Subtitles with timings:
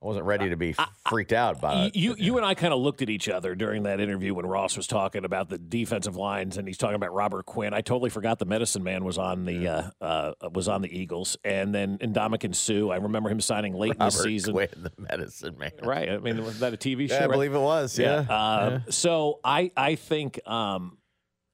[0.00, 0.76] I wasn't ready to be
[1.08, 1.96] freaked out by it.
[1.96, 4.76] You you and I kind of looked at each other during that interview when Ross
[4.76, 7.74] was talking about the defensive lines and he's talking about Robert Quinn.
[7.74, 11.36] I totally forgot the medicine man was on the uh, uh, was on the Eagles,
[11.42, 12.90] and then Ndamukong Suh.
[12.90, 14.54] I remember him signing late in the season.
[14.54, 15.72] Quinn, the medicine man.
[15.82, 16.08] Right.
[16.08, 17.14] I mean, was that a TV show?
[17.14, 17.32] Yeah, I right?
[17.32, 17.98] believe it was.
[17.98, 18.18] Yeah.
[18.20, 20.98] Um, So I I think um,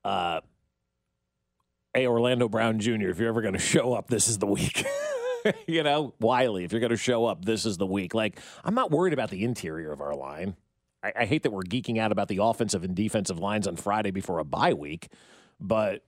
[0.05, 0.41] uh,
[1.95, 3.09] hey Orlando Brown Jr.
[3.09, 4.85] If you're ever going to show up, this is the week.
[5.67, 6.65] you know, Wylie.
[6.65, 8.15] If you're going to show up, this is the week.
[8.15, 10.57] Like I'm not worried about the interior of our line.
[11.03, 14.11] I, I hate that we're geeking out about the offensive and defensive lines on Friday
[14.11, 15.09] before a bye week,
[15.61, 16.03] but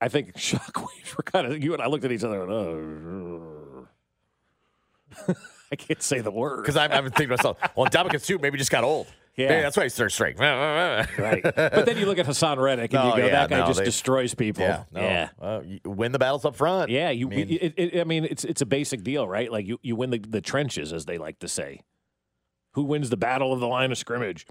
[0.00, 2.42] I think shockwaves were kind of you and I looked at each other.
[2.42, 3.88] And, oh.
[5.72, 8.58] I can't say the word Because I'm, I'm thinking to myself, well, Dominican Suit maybe
[8.58, 9.06] just got old.
[9.40, 9.48] Yeah.
[9.48, 10.38] Maybe that's why he starts straight.
[10.38, 11.42] right.
[11.42, 13.66] But then you look at Haason Reddick and No, you go, yeah, that guy no,
[13.66, 14.62] just they- destroys people.
[14.64, 14.84] Yeah.
[14.92, 15.00] No.
[15.00, 15.28] yeah.
[15.40, 16.90] Uh, win the battles up front.
[16.90, 17.26] Yeah, you.
[17.28, 19.50] I mean- it, it, I mean, it's it's a basic deal, right?
[19.50, 21.80] Like you, you win the, the trenches, as they like to say.
[22.74, 24.46] Who wins the battle of the line of scrimmage?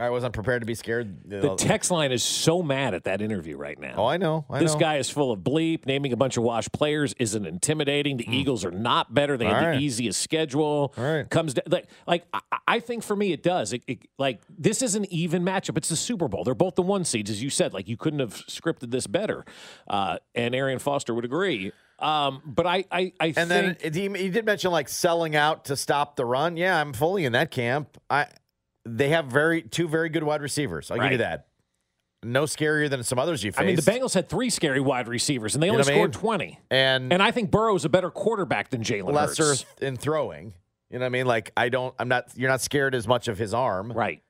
[0.00, 1.28] I wasn't prepared to be scared.
[1.28, 3.94] The text line is so mad at that interview right now.
[3.98, 4.46] oh, I know.
[4.48, 4.80] I this know.
[4.80, 5.84] guy is full of bleep.
[5.84, 8.16] Naming a bunch of washed players isn't intimidating.
[8.16, 9.36] The Eagles are not better.
[9.36, 9.46] They.
[9.46, 9.78] All had right.
[9.78, 10.94] the easiest schedule.
[10.96, 11.28] All right.
[11.28, 13.72] Comes down, like, like I, I think for me it does.
[13.72, 15.76] It, it, like this is an even matchup.
[15.76, 16.44] It's the Super Bowl.
[16.44, 17.74] They're both the one seeds, as you said.
[17.74, 19.44] Like you couldn't have scripted this better.
[19.86, 21.72] Uh, and Arian Foster would agree.
[21.98, 25.36] Um, but I, I, I And then think it, he, he did mention like selling
[25.36, 26.56] out to stop the run.
[26.56, 27.98] Yeah, I'm fully in that camp.
[28.08, 28.26] I
[28.96, 30.90] they have very two very good wide receivers.
[30.90, 31.46] I'll give you that.
[32.22, 33.60] No scarier than some others you faced.
[33.62, 35.94] I mean the Bengals had three scary wide receivers, and they You only what I
[35.94, 36.20] scored mean?
[36.20, 36.58] twenty.
[36.70, 39.64] and, And I think Burrow is a better quarterback than Jalen lesser Hurts.
[39.80, 40.52] in throwing.
[40.90, 41.26] You know what I mean?
[41.26, 41.94] Like I don't.
[41.98, 42.26] I'm not.
[42.36, 43.92] You're not scared as much of his arm.
[43.92, 44.22] Right.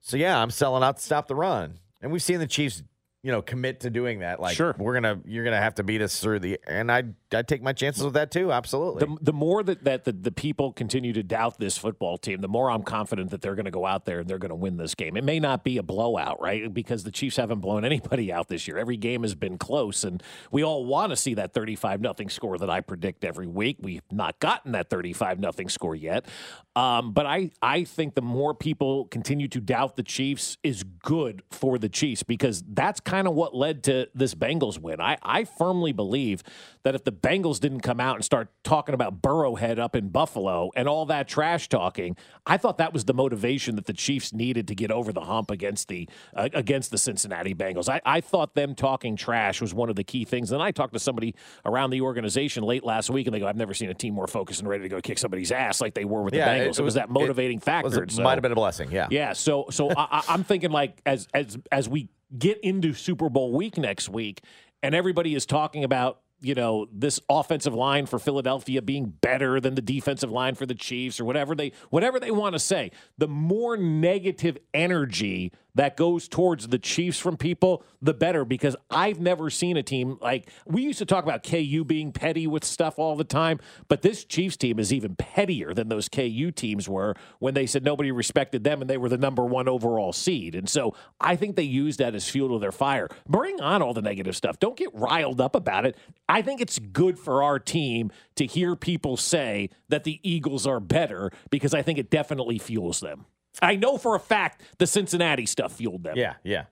[0.00, 1.78] So yeah, I'm selling out to stop the run.
[2.00, 2.82] And we've seen the Chiefs,
[3.22, 4.40] you know, commit to doing that.
[4.40, 4.74] Like Sure.
[4.78, 7.72] we're gonna you're gonna have to beat us through the and I I take my
[7.72, 8.52] chances with that too.
[8.52, 9.06] Absolutely.
[9.06, 12.48] The, the more that, that the, the people continue to doubt this football team, the
[12.48, 14.76] more I'm confident that they're going to go out there and they're going to win
[14.76, 15.16] this game.
[15.16, 16.72] It may not be a blowout, right?
[16.72, 18.78] Because the Chiefs haven't blown anybody out this year.
[18.78, 22.58] Every game has been close, and we all want to see that 35 nothing score
[22.58, 23.78] that I predict every week.
[23.80, 26.26] We've not gotten that 35 nothing score yet.
[26.74, 31.42] Um, but I, I think the more people continue to doubt the Chiefs is good
[31.50, 35.00] for the Chiefs because that's kind of what led to this Bengals win.
[35.00, 36.42] I, I firmly believe
[36.84, 40.70] that if the Bengals didn't come out and start talking about Burrowhead up in Buffalo
[40.74, 42.16] and all that trash talking,
[42.46, 45.50] I thought that was the motivation that the Chiefs needed to get over the hump
[45.50, 47.88] against the uh, against the Cincinnati Bengals.
[47.88, 50.50] I, I thought them talking trash was one of the key things.
[50.52, 51.34] And I talked to somebody
[51.64, 54.26] around the organization late last week, and they go, "I've never seen a team more
[54.26, 56.62] focused and ready to go kick somebody's ass like they were with Yeah, the Bengals."
[56.62, 58.02] it It, was was- that motivating was- factor.
[58.02, 58.90] it So- might have been a blessing.
[58.90, 59.06] Yeah.
[59.10, 63.52] yeah, so so I- I'm thinking like as as as we get into Super Bowl
[63.52, 64.40] week next week,
[64.82, 69.74] and everybody is talking about you know this offensive line for Philadelphia being better than
[69.74, 72.90] the defensive line for the Chiefs or whatever they whatever they want to say.
[73.16, 78.44] The more negative energy that goes towards the Chiefs from people, the better.
[78.44, 82.46] Because I've never seen a team like we used to talk about KU being petty
[82.46, 86.50] with stuff all the time, but this Chiefs team is even pettier than those KU
[86.50, 90.12] teams were when they said nobody respected them and they were the number one overall
[90.12, 90.54] seed.
[90.54, 93.08] And so I think they use that as fuel to their fire.
[93.28, 94.58] Bring on all the negative stuff.
[94.58, 95.96] Don't get riled up about it.
[96.28, 100.80] I think it's good for our team to hear people say that the Eagles are
[100.80, 103.26] better because I think it definitely fuels them.
[103.60, 106.16] I know for a fact the Cincinnati stuff fueled them.
[106.16, 106.64] Yeah, yeah.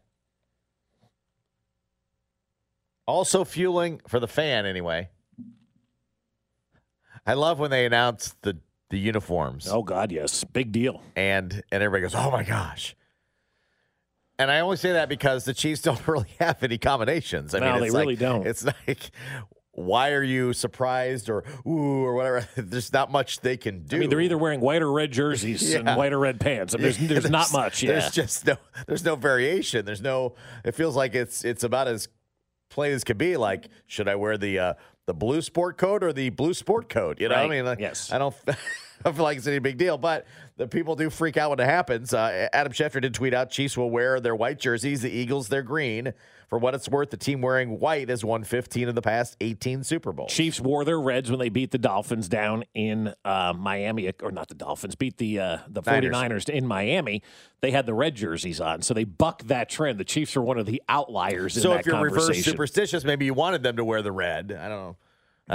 [3.07, 5.09] Also fueling for the fan anyway.
[7.27, 8.59] I love when they announce the
[8.91, 11.01] the uniforms Oh God, yes, big deal.
[11.15, 12.97] and and everybody goes, "Oh my gosh."
[14.39, 17.55] And I only say that because the Chiefs don't really have any combinations.
[17.55, 18.47] I No, mean, they it's really don't.
[18.47, 19.11] It's like
[19.87, 22.49] why are you surprised or ooh or whatever?
[22.57, 23.97] There's not much they can do.
[23.97, 26.75] I mean, they're either wearing white or red jerseys and white or red pants.
[26.75, 27.83] I mean, there's, there's not much.
[27.83, 27.93] Yeah.
[27.93, 29.85] There's just no there's no variation.
[29.85, 32.09] There's no it feels like it's it's about as
[32.71, 33.37] plain as could be.
[33.37, 34.75] Like, should I wear the uh
[35.07, 37.21] the blue sport coat or the blue sport coat?
[37.21, 37.51] You know what I Right.
[37.51, 37.65] mean?
[37.65, 38.13] Like, Yes.
[38.13, 38.35] I don't
[39.05, 40.27] I feel like it's any big deal, but
[40.57, 42.13] the people do freak out when it happens.
[42.13, 45.63] Uh, Adam Schefter did tweet out Chiefs will wear their white jerseys, the Eagles their
[45.63, 46.13] green.
[46.49, 49.85] For what it's worth, the team wearing white has won 15 of the past 18
[49.85, 50.33] Super Bowls.
[50.33, 54.49] Chiefs wore their reds when they beat the Dolphins down in uh, Miami, or not
[54.49, 57.23] the Dolphins, beat the uh, the 49ers in Miami.
[57.61, 59.99] They had the red jerseys on, so they bucked that trend.
[59.99, 63.35] The Chiefs are one of the outliers in So if you're reverse superstitious, maybe you
[63.35, 64.51] wanted them to wear the red.
[64.51, 64.97] I don't know.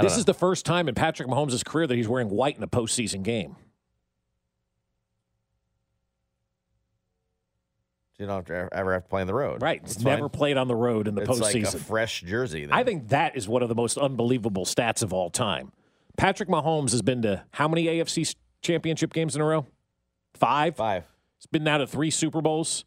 [0.02, 2.62] This don't is the first time in Patrick Mahomes' career that he's wearing white in
[2.62, 3.56] a postseason game.
[8.18, 9.60] you don't ever have to play on the road.
[9.60, 9.80] Right.
[9.82, 11.64] It's never played on the road in the it's postseason.
[11.64, 12.64] like a fresh jersey.
[12.64, 12.72] Then.
[12.72, 15.72] I think that is one of the most unbelievable stats of all time.
[16.16, 19.66] Patrick Mahomes has been to how many AFC championship games in a row?
[20.34, 20.76] Five.
[20.76, 21.04] Five.
[21.38, 22.86] He's been out of three Super Bowls,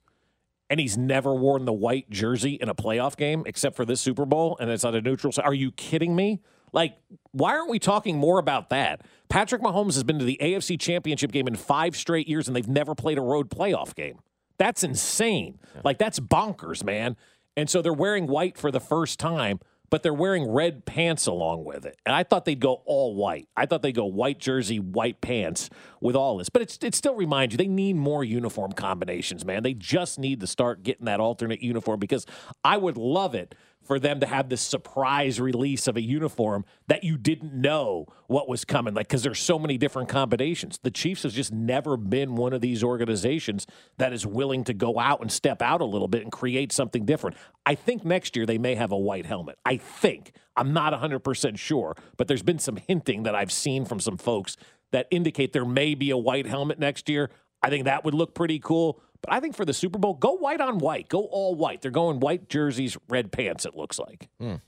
[0.70, 4.26] and he's never worn the white jersey in a playoff game except for this Super
[4.26, 5.32] Bowl, and it's on a neutral.
[5.32, 6.42] So, are you kidding me?
[6.74, 6.98] Like,
[7.31, 9.01] why aren't we talking more about that?
[9.30, 12.68] Patrick Mahomes has been to the AFC championship game in five straight years, and they've
[12.68, 14.19] never played a road playoff game.
[14.57, 15.60] That's insane.
[15.83, 17.16] Like that's bonkers, man.
[17.56, 21.63] And so they're wearing white for the first time, but they're wearing red pants along
[21.66, 21.98] with it.
[22.06, 23.48] And I thought they'd go all white.
[23.57, 25.69] I thought they'd go white jersey, white pants
[26.00, 26.50] with all this.
[26.50, 29.63] But it's, it still reminds you they need more uniform combinations, man.
[29.63, 32.25] They just need to start getting that alternate uniform because
[32.63, 33.56] I would love it
[33.90, 38.48] for them to have this surprise release of a uniform that you didn't know what
[38.48, 40.80] was coming like because there's so many different combinations.
[40.84, 43.66] The chiefs has just never been one of these organizations
[43.98, 47.04] that is willing to go out and step out a little bit and create something
[47.04, 47.36] different.
[47.66, 49.58] I think next year they may have a white helmet.
[49.66, 50.34] I think.
[50.56, 54.58] I'm not 100% sure but there's been some hinting that i've seen from some folks
[54.92, 57.30] that indicate there may be a white helmet next year.
[57.62, 60.33] I think that would look pretty cool but I think for the Super Bowl, go
[60.33, 61.10] white on white.
[61.10, 61.81] Go all white.
[61.81, 64.30] They're going white jerseys, red pants, it looks like.
[64.42, 64.62] Mm.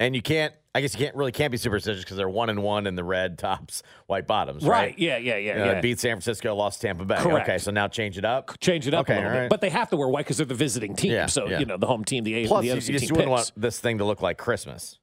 [0.00, 2.62] And you can't, I guess you can't really can't be superstitious because they're one and
[2.62, 4.70] one in the red tops, white bottoms, right?
[4.70, 4.98] right.
[4.98, 5.52] Yeah, yeah, yeah.
[5.52, 5.80] You know, yeah.
[5.80, 7.16] Beat San Francisco, lost Tampa Bay.
[7.16, 7.48] Correct.
[7.48, 8.60] Okay, so now change it up.
[8.60, 9.40] Change it up okay, a little right.
[9.40, 9.50] bit.
[9.50, 11.10] But they have to wear white because they're the visiting team.
[11.10, 11.58] Yeah, so, yeah.
[11.58, 13.28] you know, the home team, the, Plus, the you, you just wouldn't picks.
[13.28, 15.00] want this thing to look like Christmas.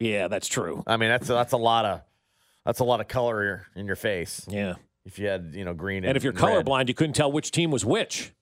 [0.00, 0.82] Yeah, that's true.
[0.86, 2.00] I mean, that's that's a lot of
[2.64, 4.44] that's a lot of color in your face.
[4.48, 4.74] Yeah.
[5.06, 6.42] If you had, you know, green and, And if you're red.
[6.66, 8.32] colorblind, you couldn't tell which team was which.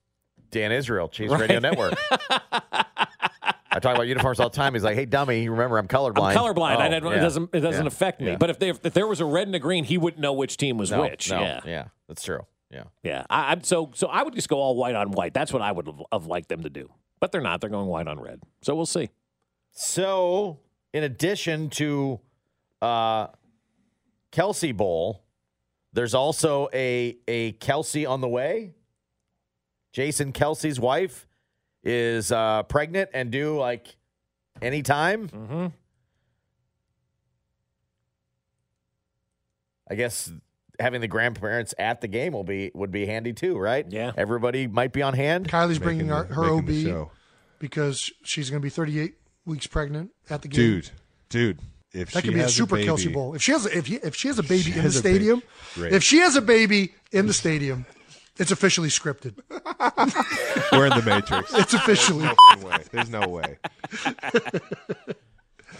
[0.51, 1.41] Dan Israel, Chiefs Right.
[1.41, 1.93] Radio Network.
[3.71, 4.73] I talk about uniforms all the time.
[4.73, 6.77] He's like, "Hey, dummy, remember I'm colorblind." I'm colorblind.
[6.77, 6.95] Oh, I yeah.
[6.97, 7.49] It doesn't.
[7.53, 7.87] It doesn't Yeah.
[7.87, 8.27] affect me.
[8.27, 8.37] Yeah.
[8.37, 10.55] But if, they, if there was a red and a green, he wouldn't know which
[10.55, 11.29] team was no, which.
[11.29, 11.59] no, yeah.
[11.65, 12.45] yeah, that's true.
[12.71, 12.83] Yeah.
[13.03, 14.07] Yeah, I, I'm so so.
[14.07, 15.33] I would just go all white on white.
[15.33, 16.89] That's what I would have, have liked them to do,
[17.19, 17.59] but they're not.
[17.59, 18.41] They're going white on red.
[18.61, 19.09] So we'll see.
[19.73, 20.59] So,
[20.93, 22.21] in addition to
[22.81, 23.27] uh,
[24.31, 25.24] Kelce Bowl,
[25.95, 28.73] there's also a a Kelce on the way.
[29.93, 31.25] Jason Kelce's wife
[31.83, 33.95] is uh, pregnant and due like
[34.61, 35.29] anytime.
[35.29, 35.67] Mm-hmm.
[39.89, 40.31] I guess
[40.79, 43.85] having the grandparents at the game will be would be handy too, right?
[43.89, 44.11] Yeah.
[44.17, 45.47] everybody might be on hand.
[45.47, 47.09] Kylie's Making bringing our, the- her OB
[47.59, 49.15] because she's going to be 38
[49.45, 50.57] weeks pregnant at the game.
[50.59, 50.89] dude,
[51.29, 51.59] dude.
[51.95, 53.33] If that she could be a has super baby, Kelce Bowl.
[53.35, 55.03] If she has a, if, he- if she has a baby in the has a
[55.03, 55.15] baby.
[55.15, 55.43] stadium,
[55.77, 57.85] if she has a baby in the stadium,
[58.37, 59.35] it's officially scripted.
[60.73, 61.53] we're in the Matrix.
[61.53, 62.25] It's officially.
[62.25, 62.77] There's no way.
[62.91, 63.57] There's no way.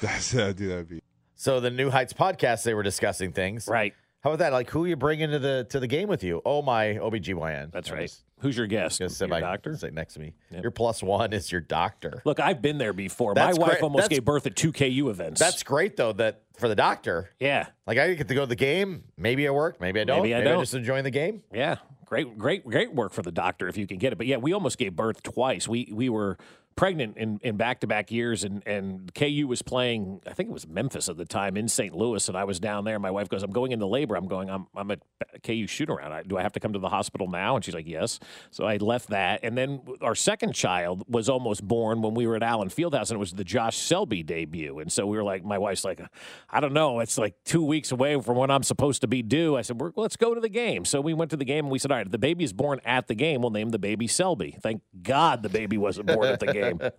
[0.02, 0.72] That's uh, dude.
[0.72, 1.02] That'd be
[1.36, 3.68] So the New Heights podcast, they were discussing things.
[3.68, 3.94] Right.
[4.26, 4.54] How about that?
[4.54, 6.42] Like, who you bringing to the to the game with you?
[6.44, 7.72] Oh, my OBGYN.
[7.72, 8.02] That's right.
[8.02, 8.98] was Who's your guest?
[8.98, 9.78] gonna sit Your by- doctor.
[9.78, 10.34] sit next to me.
[10.50, 12.24] Your plus one is your doctor.
[12.26, 13.36] Look, I've been there before.
[13.36, 13.84] That's My wife great.
[13.84, 15.40] almost That's- gave birth at two KU events.
[15.40, 16.12] That's great though.
[16.12, 19.04] That for the doctor, yeah, like I get to go to the game.
[19.16, 19.80] Maybe I work.
[19.80, 20.24] Maybe I don't.
[20.24, 20.54] Maybe I don't.
[20.56, 21.44] I'm just enjoying the game.
[21.54, 21.76] yeah.
[22.06, 24.18] Great, great, great work for the doctor if you can get it.
[24.18, 25.68] But yeah, we almost gave birth twice.
[25.68, 26.38] We we were
[26.76, 31.08] pregnant in, in back-to-back years and, and KU was playing I think it was Memphis
[31.08, 31.96] at the time in St.
[31.96, 33.00] Louis and I was down there.
[33.00, 34.16] My wife goes I'm going into labor.
[34.16, 35.00] I'm going I'm I'm at
[35.44, 37.56] KU shoot around do I have to come to the hospital now?
[37.56, 38.20] And she's like yes.
[38.52, 39.40] So I left that.
[39.44, 43.18] And then our second child was almost born when we were at Allen Fieldhouse and
[43.18, 44.80] it was the Josh Selby debut.
[44.80, 46.02] And so we were like my wife's like
[46.50, 47.00] I don't know.
[47.00, 49.56] It's like 2 weeks away from when I'm supposed to be due.
[49.56, 50.84] I said we're, let's go to the game.
[50.84, 52.52] So we went to the game and we said all right if the baby is
[52.52, 53.42] born at the game.
[53.42, 54.58] We'll name the baby Selby.
[54.62, 56.65] Thank God the baby wasn't born at the game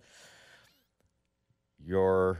[1.85, 2.39] Your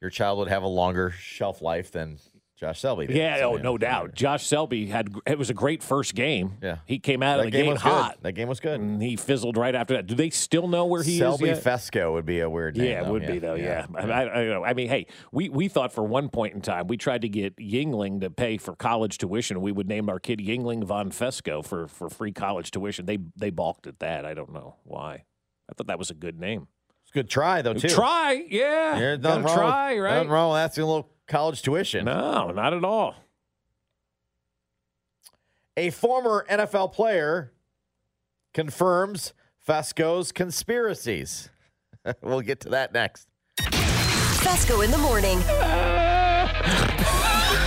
[0.00, 2.18] your child would have a longer shelf life than
[2.56, 3.06] Josh Selby.
[3.06, 3.16] Did.
[3.16, 4.14] Yeah, oh, no doubt.
[4.14, 6.58] Josh Selby had it was a great first game.
[6.62, 6.76] Yeah.
[6.84, 8.22] he came out of That the game was hot, good.
[8.22, 8.78] That game was good.
[8.80, 10.06] and he fizzled right after that.
[10.06, 11.64] Do they still know where he Selby is?
[11.64, 11.64] yet?
[11.64, 12.86] Fescoe would be a weird name.
[12.86, 13.12] Yeah, it though.
[13.12, 13.54] would be though.
[13.54, 14.62] Yeah, I, I, I, know.
[14.62, 17.56] I mean, hey, we we thought for one point in time we tried to get
[17.56, 19.60] Yuengling to pay for college tuition.
[19.62, 23.06] We would name our kid Yuengling von Fescoe for for free college tuition.
[23.06, 24.24] They they balked at that.
[24.26, 25.24] I don't know why.
[25.70, 26.66] I thought that was a good name.
[27.02, 27.88] It's a good try though too.
[27.88, 28.98] Try, yeah.
[28.98, 30.14] Yeah, nothing wrong try, with, right?
[30.16, 32.04] Nothing wrong with asking a little college tuition.
[32.04, 33.14] No, not at all.
[35.76, 37.52] A former NFL player
[38.52, 41.48] confirms Fescoe's conspiracies.
[42.22, 43.28] we'll get to that next.
[43.60, 45.38] Fescoe in the morning.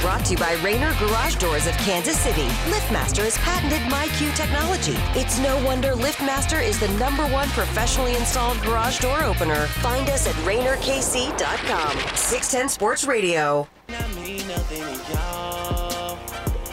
[0.04, 2.46] Brought to you by Rainer Garage Doors of Kansas City.
[2.68, 4.98] LiftMaster has patented MyQ technology.
[5.18, 9.66] It's no wonder LiftMaster is the number one professionally installed garage door opener.
[9.80, 12.18] Find us at RainerKC.com.
[12.18, 13.66] 610 Sports Radio.
[13.88, 16.20] I mean nothing to y'all.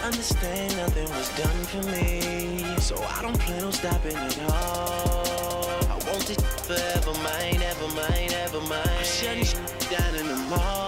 [0.03, 2.65] understand nothing was done for me.
[2.79, 5.69] So I don't plan on stopping at all.
[5.89, 8.83] I want this forever mine, ever mine, ever mine.
[9.23, 10.80] I'm down in the mall.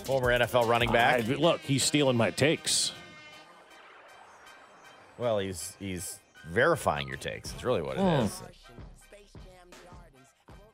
[0.05, 1.25] former NFL running back.
[1.25, 2.93] I- look, he's stealing my takes.
[5.19, 7.53] Well, he's he's verifying your takes.
[7.53, 8.43] It's really what it is.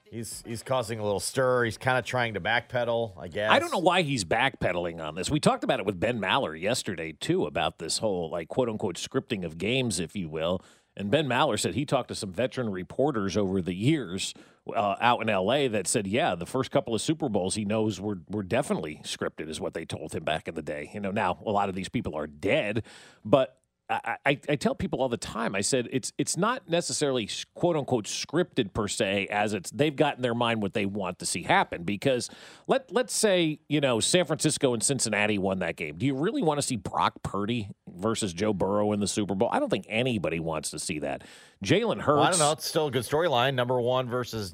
[0.08, 1.64] He's he's causing a little stir.
[1.64, 3.50] He's kind of trying to backpedal, I guess.
[3.50, 5.28] I don't know why he's backpedaling on this.
[5.28, 8.96] We talked about it with Ben Maller yesterday too about this whole like quote unquote
[8.96, 10.62] scripting of games, if you will.
[10.96, 14.32] And Ben Maller said he talked to some veteran reporters over the years
[14.74, 15.68] uh, out in L.A.
[15.68, 19.48] that said, yeah, the first couple of Super Bowls he knows were were definitely scripted,
[19.48, 20.90] is what they told him back in the day.
[20.94, 22.82] You know, now a lot of these people are dead,
[23.24, 23.58] but
[23.88, 25.54] I, I, I tell people all the time.
[25.54, 30.16] I said it's it's not necessarily quote unquote scripted per se, as it's they've got
[30.16, 31.84] in their mind what they want to see happen.
[31.84, 32.28] Because
[32.66, 35.96] let let's say you know San Francisco and Cincinnati won that game.
[35.98, 39.48] Do you really want to see Brock Purdy versus Joe Burrow in the Super Bowl?
[39.52, 41.22] I don't think anybody wants to see that.
[41.64, 42.16] Jalen Hurts.
[42.16, 42.52] Well, I don't know.
[42.52, 43.54] It's still a good storyline.
[43.54, 44.52] Number one versus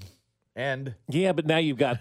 [0.57, 0.95] end.
[1.09, 1.99] Yeah, but now you've got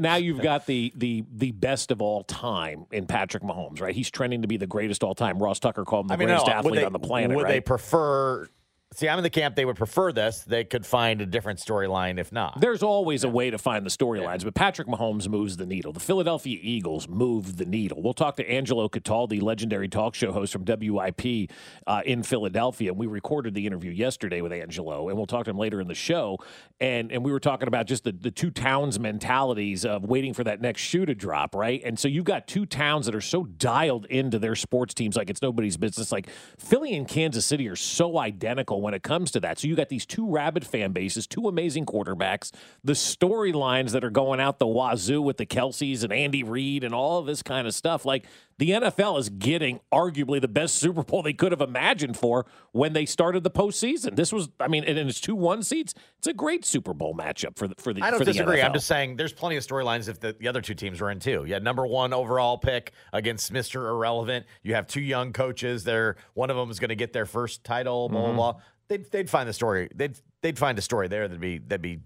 [0.00, 3.94] now you've got the the the best of all time in Patrick Mahomes, right?
[3.94, 5.38] He's trending to be the greatest all time.
[5.38, 7.36] Ross Tucker called him the I mean, greatest no, athlete they, on the planet.
[7.36, 7.50] Would right?
[7.50, 8.48] they prefer?
[8.94, 9.56] See, I'm in the camp.
[9.56, 10.40] They would prefer this.
[10.40, 12.60] They could find a different storyline if not.
[12.60, 15.92] There's always a way to find the storylines, but Patrick Mahomes moves the needle.
[15.92, 18.00] The Philadelphia Eagles move the needle.
[18.00, 21.50] We'll talk to Angelo Cataldi, legendary talk show host from WIP
[21.86, 22.90] uh, in Philadelphia.
[22.90, 25.88] And we recorded the interview yesterday with Angelo, and we'll talk to him later in
[25.88, 26.38] the show.
[26.80, 30.44] And and we were talking about just the, the two towns mentalities of waiting for
[30.44, 31.82] that next shoe to drop, right?
[31.84, 35.28] And so you've got two towns that are so dialed into their sports teams like
[35.28, 36.12] it's nobody's business.
[36.12, 36.28] Like
[36.58, 39.58] Philly and Kansas City are so identical when it comes to that.
[39.58, 42.52] So you got these two rabid fan bases, two amazing quarterbacks,
[42.84, 46.94] the storylines that are going out the wazoo with the Kelces and Andy Reid and
[46.94, 48.04] all of this kind of stuff.
[48.04, 48.26] Like
[48.58, 52.94] the NFL is getting arguably the best Super Bowl they could have imagined for when
[52.94, 54.16] they started the postseason.
[54.16, 55.94] This was, I mean, and it's two one seeds.
[56.18, 58.02] It's a great Super Bowl matchup for the for the.
[58.02, 58.62] I don't disagree.
[58.62, 61.20] I'm just saying there's plenty of storylines if the, the other two teams were in
[61.20, 61.44] too.
[61.46, 63.88] Yeah, number one overall pick against Mr.
[63.90, 64.46] Irrelevant.
[64.62, 65.84] You have two young coaches.
[65.84, 68.08] They're one of them is going to get their first title.
[68.08, 68.36] Blah blah Mm-hmm.
[68.36, 68.54] blah.
[68.88, 69.88] They'd they'd find the story.
[69.94, 71.98] They'd they'd find a story there that'd be that'd be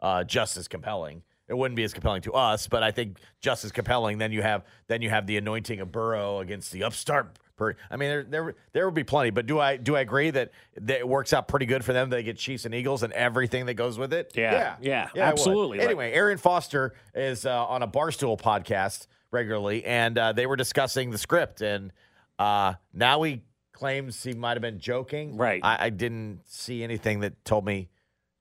[0.00, 1.22] uh, just as compelling.
[1.52, 4.16] It wouldn't be as compelling to us, but I think just as compelling.
[4.16, 7.38] Then you have then you have the anointing of Burrow against the upstart.
[7.56, 9.28] Pur- I mean, there there there would be plenty.
[9.28, 12.08] But do I do I agree that, that it works out pretty good for them?
[12.08, 14.32] They get Chiefs and Eagles and everything that goes with it.
[14.34, 15.22] Yeah, yeah, I would.
[15.24, 15.78] absolutely.
[15.78, 20.56] Like- Anyway, Arian Foster is uh, on a Barstool podcast regularly, and uh, they were
[20.56, 21.60] discussing the script.
[21.60, 21.92] And
[22.38, 23.42] uh, now he
[23.72, 25.36] claims he might have been joking.
[25.36, 25.60] Right.
[25.62, 27.90] I, I didn't see anything that told me,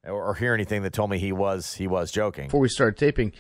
[0.06, 2.46] or, or hear anything that told me he was he was joking.
[2.46, 3.34] before we started taping,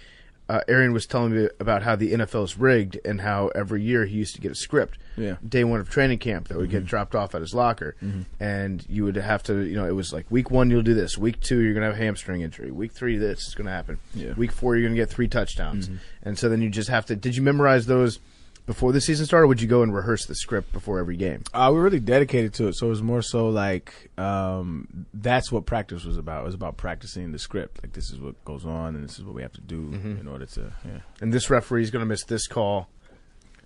[0.49, 4.05] uh, Arian was telling me about how the NFL is rigged and how every year
[4.05, 4.97] he used to get a script.
[5.15, 5.37] Yeah.
[5.47, 6.87] Day one of training camp that would get mm-hmm.
[6.87, 8.21] dropped off at his locker, mm-hmm.
[8.39, 11.17] and you would have to, you know, it was like week one you'll do this,
[11.17, 14.33] week two you're gonna have a hamstring injury, week three this is gonna happen, Yeah.
[14.33, 15.97] week four you're gonna get three touchdowns, mm-hmm.
[16.23, 17.15] and so then you just have to.
[17.15, 18.19] Did you memorize those
[18.65, 19.43] before the season started?
[19.45, 21.43] or Would you go and rehearse the script before every game?
[21.53, 25.65] Uh, we're really dedicated to it, so it was more so like um, that's what
[25.65, 26.41] practice was about.
[26.41, 27.81] It was about practicing the script.
[27.83, 30.27] Like this is what goes on, and this is what we have to do in
[30.27, 30.71] order to.
[30.85, 32.87] Yeah, And this referee is gonna miss this call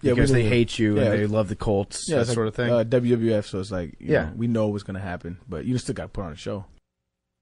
[0.01, 1.03] Yeah, because they hate you yeah.
[1.03, 2.71] and they love the Colts, yeah, that it's like, sort of thing.
[2.71, 4.25] Uh, WWF, so it's like you Yeah.
[4.25, 6.65] know, we know what's gonna happen, but you still got to put on a show.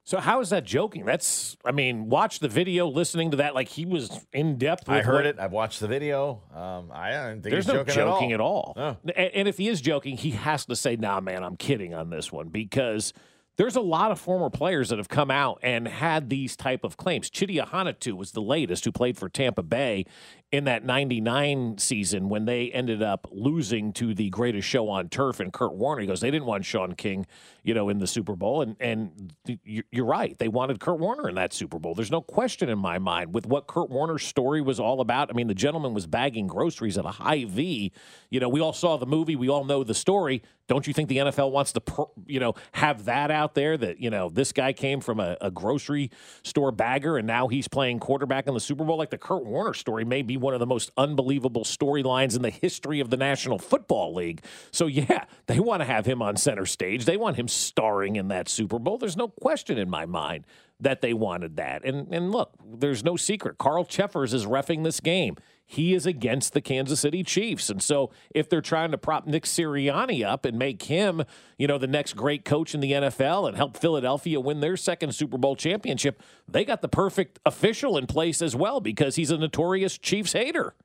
[0.05, 1.05] So how is that joking?
[1.05, 4.89] That's I mean, watch the video, listening to that like he was in depth.
[4.89, 5.39] I heard what- it.
[5.39, 6.41] I've watched the video.
[6.53, 8.73] Um, I don't think There's he's no joking, joking at all.
[8.75, 8.97] at all.
[9.05, 9.11] No.
[9.15, 12.09] A- And if he is joking, he has to say, "Nah, man, I'm kidding on
[12.09, 13.13] this one," because
[13.55, 16.97] there's a lot of former players that have come out and had these type of
[16.97, 17.29] claims.
[17.29, 20.05] Chidi Ahanotu was the latest who played for Tampa Bay
[20.53, 25.39] in that 99 season when they ended up losing to the greatest show on turf
[25.39, 26.05] and Kurt Warner.
[26.05, 27.25] Goes, they didn't want Shaun King,
[27.63, 28.61] you know, in the Super Bowl.
[28.61, 29.33] And, and
[29.65, 30.37] you- you're right.
[30.37, 31.95] They wanted Kurt Warner in that Super Bowl.
[31.95, 35.31] There's no question in my mind with what Kurt Warner's story was all about.
[35.31, 37.91] I mean, the gentleman was bagging groceries at a Hy-Vee.
[38.29, 39.35] You know, we all saw the movie.
[39.35, 40.43] We all know the story.
[40.67, 41.81] Don't you think the NFL wants to,
[42.25, 45.51] you know, have that out there that, you know, this guy came from a, a
[45.51, 46.09] grocery
[46.43, 48.97] store bagger and now he's playing quarterback in the Super Bowl?
[48.97, 52.51] Like the Kurt Warner story may be one of the most unbelievable storylines in the
[52.51, 54.43] history of the National Football League.
[54.71, 57.05] So, yeah, they want to have him on center stage.
[57.05, 58.99] They want him starring in that Super Bowl.
[58.99, 60.45] There's no question in my mind
[60.79, 61.83] that they wanted that.
[61.83, 63.57] And and look, there's no secret.
[63.57, 65.35] Carl Cheffers is refing this game.
[65.65, 67.69] He is against the Kansas City Chiefs.
[67.69, 71.23] And so if they're trying to prop Nick Sirianni up and make him,
[71.57, 75.13] you know, the next great coach in the NFL and help Philadelphia win their second
[75.15, 79.37] Super Bowl championship, they got the perfect official in place as well because he's a
[79.37, 80.75] notorious Chiefs hater.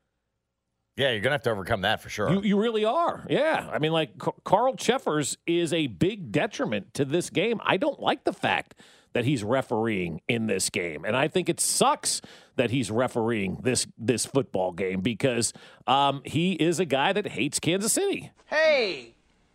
[0.97, 2.29] Yeah, you're gonna have to overcome that for sure.
[2.29, 3.25] You, you really are.
[3.31, 3.69] Yeah.
[3.73, 7.61] I mean, like Ca- Carl Cheffers is a big detriment to this game.
[7.65, 8.75] I don't like the fact
[9.19, 12.21] that he's refereeing in this game, and I think it sucks
[12.55, 15.53] that he's refereeing this this football game because
[15.89, 18.31] um, he is a guy that hates Kansas City.
[18.47, 19.15] Hey,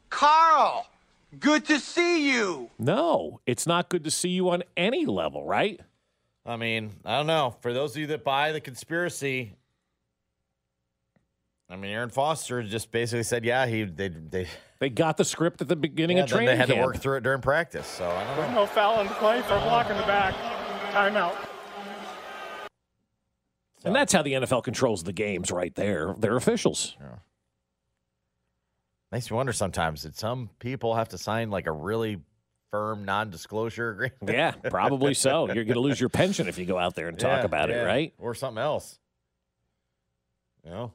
[0.10, 0.86] Carl,
[1.40, 2.72] good to see you.
[2.78, 5.80] No, it's not good to see you on any level, right?
[6.46, 7.56] I mean, I don't know.
[7.62, 9.54] For those of you that buy the conspiracy,
[11.70, 14.48] I mean, Arian Foster just basically said, yeah, he they they
[14.80, 16.80] They got the script at the beginning yeah, of then training they had camp.
[16.80, 17.88] to work through it during practice.
[17.88, 18.62] So I don't know.
[18.62, 20.36] No foul on the play for a block the back.
[20.92, 21.36] Timeout.
[23.86, 26.16] And that's how the NFL controls the games right there.
[26.18, 26.96] They're officials.
[29.12, 32.22] Makes me wonder sometimes that some people have to sign like a really
[32.72, 34.18] firm non-disclosure agreement?
[34.28, 35.46] Yeah, probably so.
[35.46, 37.70] You're going to lose your pension if you go out there and talk Yeah, about
[37.70, 38.14] it, right?
[38.18, 38.98] Or something else.
[40.66, 40.94] You know,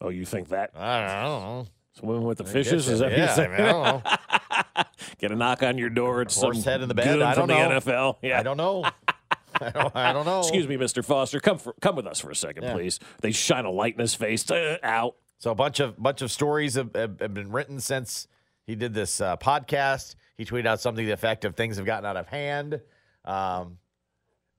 [0.00, 1.66] Oh, you think that I don't, know.
[1.98, 4.84] swimming with the I fishes is that yeah, I mean, I don't know.
[5.18, 6.22] Get a knock on your door.
[6.22, 7.20] It's some head in the bed.
[7.20, 7.80] I from don't the know.
[7.80, 8.16] NFL.
[8.22, 8.38] Yeah.
[8.38, 8.84] I don't know.
[9.60, 10.40] I don't, I don't know.
[10.40, 11.04] Excuse me, Mr.
[11.04, 11.40] Foster.
[11.40, 12.74] Come for, come with us for a second, Yeah.
[12.74, 13.00] please.
[13.22, 14.48] They shine a light in his face.
[14.48, 15.16] Uh, out.
[15.38, 18.28] So a bunch of bunch of stories have, have, have been written since
[18.66, 20.14] he did this uh, podcast.
[20.36, 22.80] He tweeted out something to the effect of things have gotten out of hand.
[23.24, 23.78] Um,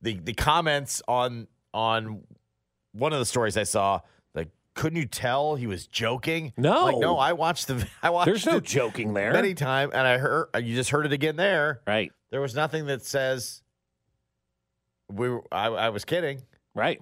[0.02, 2.24] the the comments on on
[2.92, 4.02] one of the stories I saw,
[4.80, 6.54] couldn't you tell he was joking?
[6.56, 6.86] No.
[6.86, 7.18] like no.
[7.18, 9.34] I watched the I watched There's no joking there.
[9.34, 11.82] many times, and I heard uh, you just heard it again there.
[11.86, 12.14] Right.
[12.32, 13.62] There was nothing that says
[15.12, 15.28] we.
[15.28, 16.44] Were, I, I was kidding.
[16.74, 17.02] Right.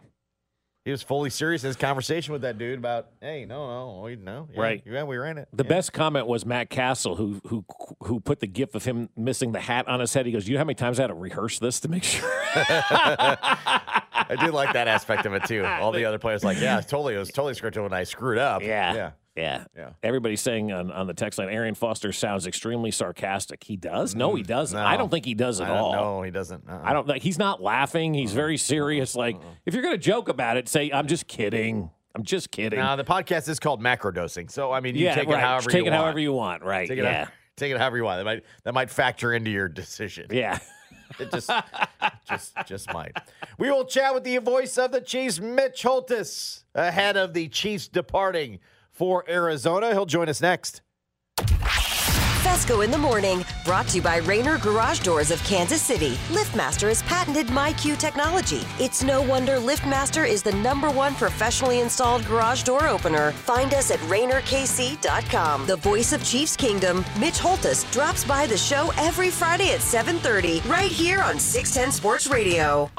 [0.88, 4.16] He was fully serious in his conversation with that dude about, hey, no, no, we
[4.16, 4.82] no, yeah, Right.
[4.86, 5.50] Yeah, we ran it.
[5.52, 5.68] The Yeah.
[5.68, 7.66] best comment was Matt Cassel, who who
[8.04, 10.26] who put the gif of him missing the hat on his head.
[10.26, 12.30] He goes, "You know how many times I had to rehearse this to make sure."
[12.56, 15.66] I did like that aspect of it too.
[15.66, 18.62] All the other players like, yeah, totally, it was totally scripted when I screwed up.
[18.62, 18.94] Yeah.
[18.94, 19.12] yeah.
[19.38, 19.66] Yeah.
[19.76, 19.92] Yeah.
[20.04, 23.64] Everybody's saying on, on the text line, Arian Foster sounds extremely sarcastic.
[23.64, 24.16] He does?
[24.16, 24.78] No, he doesn't.
[24.78, 24.86] No.
[24.86, 25.94] I don't think he does at I don't all.
[25.94, 26.22] know.
[26.24, 26.64] He doesn't.
[26.68, 26.82] uh-uh.
[26.84, 28.14] I don't like he's not laughing.
[28.14, 29.16] He's very serious.
[29.16, 31.90] Like, if you're gonna joke about it, say, I'm just kidding.
[32.16, 32.80] I'm just kidding.
[32.80, 35.38] Now the podcast is called macrodosing, so I mean, you yeah, take right.
[35.38, 35.72] it however you want.
[35.72, 36.04] Take you it want.
[36.04, 36.64] however you want.
[36.64, 36.88] Right.
[36.90, 37.26] Take it, yeah.
[37.26, 38.20] how- take it however you want.
[38.20, 40.28] That might that might factor into your decision.
[40.32, 40.58] Yeah.
[41.20, 41.50] It just
[42.30, 43.16] just just might.
[43.58, 47.88] We will chat with the voice of the Chiefs, Mitch Holtus, ahead of the Chiefs
[47.88, 48.60] departing
[48.98, 49.92] for Arizona.
[49.92, 50.82] He'll join us next.
[52.48, 56.12] Fescoe in the morning, brought to you by Rainer Garage Doors of Kansas City.
[56.30, 58.62] LiftMaster has patented MyQ technology.
[58.80, 63.32] It's no wonder LiftMaster is the number one professionally installed garage door opener.
[63.34, 65.68] Find us at RainerKC.com.
[65.68, 70.62] The voice of Chiefs Kingdom, Mitch Holtus, drops by the show every Friday at 7:30,
[70.70, 72.90] right here on 610 Sports Radio.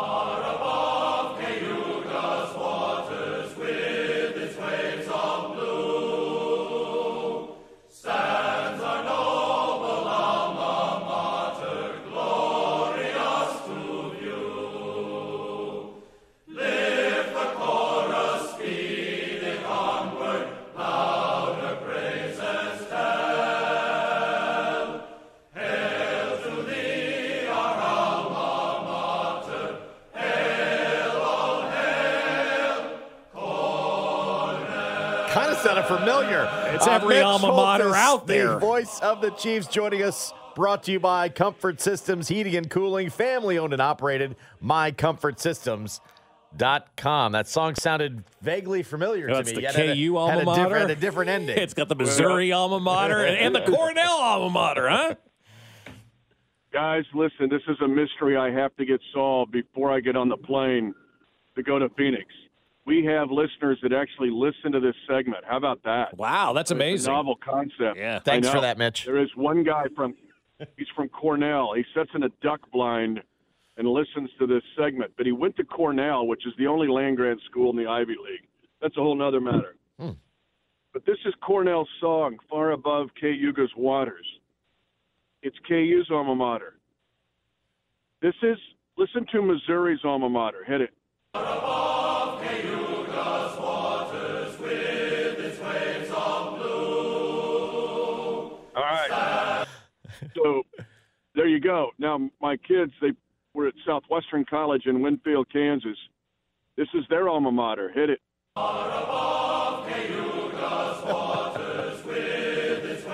[35.89, 36.49] Familiar.
[36.75, 38.49] It's uh, every Mitch alma mater Holtus, out there.
[38.51, 40.33] The voice of the Chiefs joining us.
[40.55, 44.35] Brought to you by Comfort Systems Heating and Cooling, family owned and operated.
[44.61, 47.33] MyComfortSystems.com.
[47.33, 49.55] That song sounded vaguely familiar to it's me.
[49.57, 50.79] the yet had a- KU had alma a different- mater.
[50.79, 51.59] had a different ending.
[51.59, 55.15] It's got the Missouri alma mater and, and the Cornell alma mater, huh?
[56.73, 60.29] Guys, listen, this is a mystery I have to get solved before I get on
[60.29, 60.93] the plane
[61.57, 62.25] to go to Phoenix.
[62.89, 65.45] We have listeners that actually listen to this segment.
[65.47, 66.17] How about that?
[66.17, 67.13] Wow, that's It's a amazing.
[67.13, 67.99] novel concept.
[67.99, 68.19] Yeah.
[68.19, 69.05] Thanks for that, Mitch.
[69.05, 70.15] There is one guy from
[70.79, 71.75] he's from Cornell.
[71.77, 73.21] He sits in a duck blind
[73.77, 75.13] and listens to this segment.
[75.19, 78.13] But he went to Cornell, which is the only land grant school in the Ivy
[78.25, 78.49] League.
[78.81, 79.77] That's a whole nother matter.
[80.01, 80.13] Hmm.
[80.95, 84.27] But this is Cornell's song, Far Above Cayuga's Waters.
[85.43, 86.79] It's KU's alma mater.
[88.23, 88.57] This is
[88.97, 90.65] listen to Missouri's alma mater.
[90.65, 90.91] Hit it.
[98.77, 99.67] All right.
[100.35, 100.63] So
[101.35, 101.91] there you go.
[101.99, 103.13] Now my kids, they
[103.55, 105.97] were at Southwestern College in Winfield, Kansas.
[106.77, 107.91] This is their alma mater.
[107.93, 108.21] Hit it.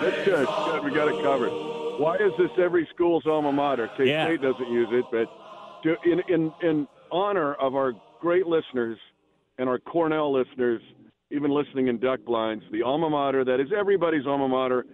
[0.00, 0.46] That's good.
[0.46, 0.84] Good.
[0.84, 1.50] We got it covered.
[1.98, 3.88] Why is this every school's alma mater?
[3.96, 4.26] K Yeah.
[4.26, 5.28] State doesn't use it, but
[5.82, 8.98] to, in in in honor of our great listeners
[9.58, 10.82] and our Cornell listeners,
[11.30, 14.84] even listening in duck blinds, the alma mater that is everybody's alma mater,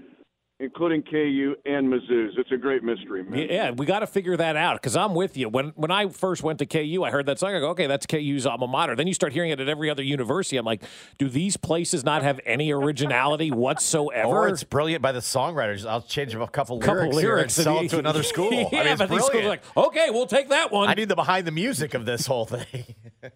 [0.59, 2.35] including KU and Mizzou's.
[2.37, 3.47] It's a great mystery, man.
[3.49, 5.49] Yeah, we got to figure that out because I'm with you.
[5.49, 7.55] When when I first went to KU, I heard that song.
[7.55, 8.95] I go, okay, that's KU's alma mater.
[8.95, 10.59] Then you start hearing it at every other university.
[10.59, 10.83] I'm like,
[11.19, 14.29] do these places not have any originality whatsoever?
[14.29, 15.87] Or it's brilliant by the songwriters.
[15.87, 18.53] I'll change a couple, Couple lyrics, here and lyrics and sell it to another school.
[18.73, 19.63] yeah, I mean, it's but these schools are brilliant.
[19.77, 20.89] like, okay, we'll take that one.
[20.89, 22.95] I need the behind the music of this whole thing.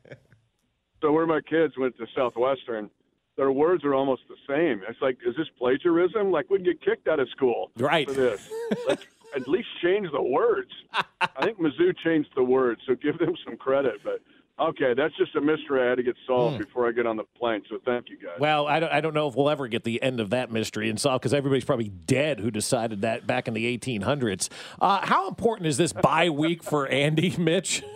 [1.04, 2.88] So where my kids went to Southwestern,
[3.36, 4.80] their words are almost the same.
[4.88, 6.30] It's like, is this plagiarism?
[6.30, 8.08] Like we'd get kicked out of school Right.
[8.08, 8.48] for this.
[8.88, 10.70] like at least change the words.
[11.20, 13.96] I think Mizzou changed the words, so give them some credit.
[14.02, 14.20] But
[14.58, 17.24] okay, that's just a mystery I had to get solved before I get on the
[17.38, 17.60] plane.
[17.68, 18.38] So thank you guys.
[18.38, 20.88] Well, I don't, I don't know if we'll ever get the end of that mystery
[20.88, 24.48] and solve because everybody's probably dead who decided that back in the 1800s.
[24.80, 27.82] Uh, how important is this bye week for Andy, Mitch?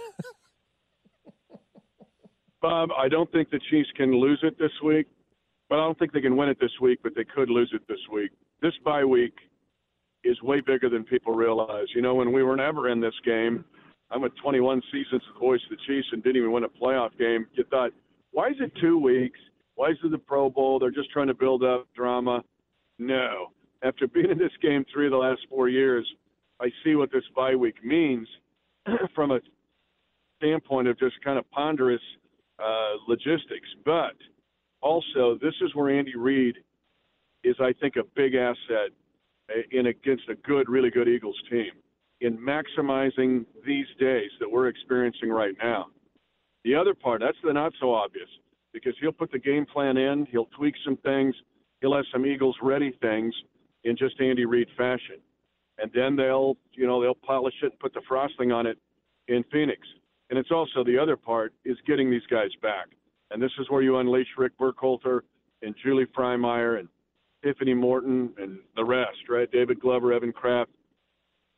[2.61, 5.07] Bob, I don't think the Chiefs can lose it this week,
[5.69, 7.83] but I don't think they can win it this week, but they could lose it
[7.89, 8.31] this week.
[8.61, 9.35] This bye week
[10.25, 11.87] is way bigger than people realize.
[11.95, 13.65] You know, when we were never in this game,
[14.11, 16.69] I'm at 21 seasons with the voice of the Chiefs and didn't even win a
[16.69, 17.47] playoff game.
[17.53, 17.93] You thought,
[18.33, 19.39] why is it two weeks?
[19.75, 20.79] Why is it the Pro Bowl?
[20.79, 22.43] They're just trying to build up drama.
[22.99, 23.49] No.
[23.85, 26.07] After being in this game three of the last four years,
[26.61, 28.27] I see what this bye week means
[29.15, 29.41] from a
[30.39, 32.01] standpoint of just kind of ponderous
[32.59, 33.69] uh, logistics.
[33.85, 34.17] But
[34.81, 36.57] also, this is where Andy Reid
[37.45, 38.91] is, I think, a big asset
[39.51, 41.71] uh, in against a good, really good Eagles team
[42.21, 45.87] in maximizing these days that we're experiencing right now.
[46.65, 48.29] The other part, that's the not so obvious,
[48.73, 51.35] because he'll put the game plan in, he'll tweak some things,
[51.81, 53.33] he'll have some Eagles ready things
[53.85, 55.17] in just Andy Reid fashion.
[55.79, 58.79] And then they'll, you know, they'll polish it and put the frosting on it
[59.29, 59.81] in Phoenix.
[60.31, 62.89] And it's also the other part is getting these guys back.
[63.31, 65.25] And this is where you unleash Rick Burkholder
[65.63, 66.89] and Julie Frymyer and
[67.45, 69.51] Tiffany Morton and the rest, right?
[69.51, 70.71] David Glover, Evan Kraft.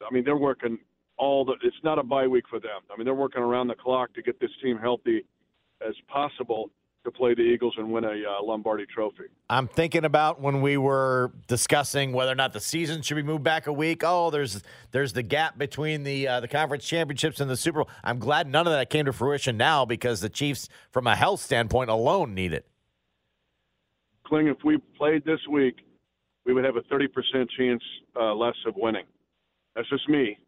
[0.02, 0.78] I mean, they're working
[1.16, 1.54] all the.
[1.62, 2.80] It's not a bye week for them.
[2.92, 5.24] I mean, they're working around the clock to get this team healthy
[5.86, 6.70] as possible
[7.04, 9.24] to play the Eagles and win a uh, Lombardi Trophy.
[9.48, 13.42] I'm thinking about when we were discussing whether or not the season should be moved
[13.42, 14.02] back a week.
[14.04, 17.88] Oh, there's there's the gap between the uh, the conference championships and the Super Bowl.
[18.04, 21.40] I'm glad none of that came to fruition now because the Chiefs, from a health
[21.40, 22.66] standpoint alone, need it.
[24.26, 25.76] Kling, if we played this week,
[26.46, 27.08] we would have a 30%
[27.58, 27.82] chance
[28.18, 29.04] uh, less of winning.
[29.74, 30.38] That's just me.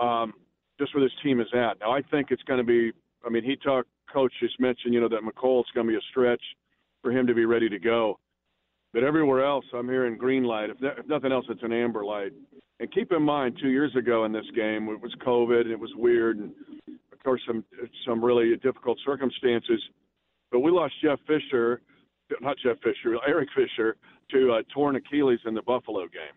[0.00, 0.32] Um,
[0.80, 1.80] just where this team is at.
[1.80, 2.92] Now, I think it's going to be,
[3.26, 6.10] I mean, he talked, coach just mentioned, you know, that Mecole's going to be a
[6.10, 6.42] stretch
[7.02, 8.18] for him to be ready to go.
[8.92, 10.70] But everywhere else, I'm hearing green light.
[10.70, 12.32] If, if nothing else, it's an amber light.
[12.80, 15.80] And keep in mind, two years ago in this game, it was COVID and it
[15.80, 16.52] was weird, and
[17.12, 17.64] of course, some
[18.06, 19.82] some really difficult circumstances.
[20.52, 21.82] But we lost Jeff Fisher,
[22.40, 23.96] not Jeff Fisher, Eric Fisher,
[24.30, 26.36] to uh, torn Achilles in the Buffalo game.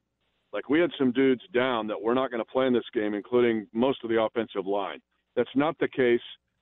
[0.52, 3.14] Like we had some dudes down that we're not going to play in this game,
[3.14, 5.00] including most of the offensive line.
[5.36, 6.20] That's not the case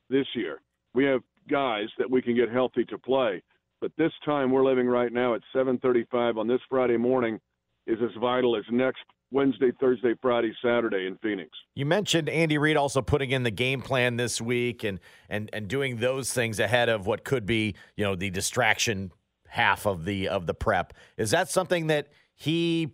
[0.10, 0.62] this year.
[0.94, 3.42] We have guys that we can get healthy to play.
[3.82, 7.40] But this time we're living right now at 7:35 on this Friday morning
[7.88, 11.52] is as vital as next Wednesday, Thursday, Friday, Saturday in Phoenix.
[11.76, 15.00] You mentioned Andy Reid also putting in the game plan this week and
[15.30, 19.12] and and doing those things ahead of what could be, you know, the distraction
[19.48, 20.94] half of the of the prep.
[21.18, 22.90] Is that something that he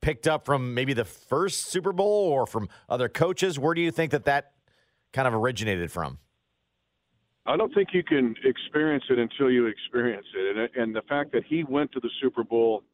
[0.00, 3.58] picked up from maybe the first Super Bowl or from other coaches?
[3.58, 4.52] Where do you think that that
[5.12, 6.18] kind of originated from?
[7.44, 10.56] I don't think you can experience it until you experience it.
[10.56, 12.84] And, and the fact that he went to the Super Bowl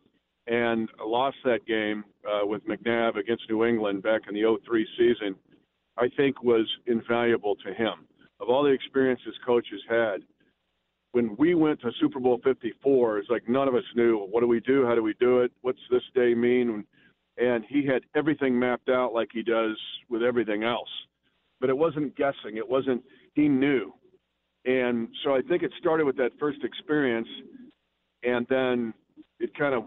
[0.47, 5.37] and lost that game uh, with McNabb against New England back in the 03 season,
[5.99, 8.07] I think was invaluable to him.
[8.41, 10.23] Of all the experiences coaches had,
[11.13, 14.47] when we went to Super Bowl 54, it's like none of us knew what do
[14.47, 16.85] we do, how do we do it, what's this day mean,
[17.37, 19.77] and he had everything mapped out like he does
[20.09, 20.89] with everything else.
[21.61, 22.57] But it wasn't guessing.
[22.57, 23.03] It wasn't.
[23.35, 23.93] He knew,
[24.65, 27.29] and so I think it started with that first experience,
[28.23, 28.93] and then
[29.41, 29.85] it kind of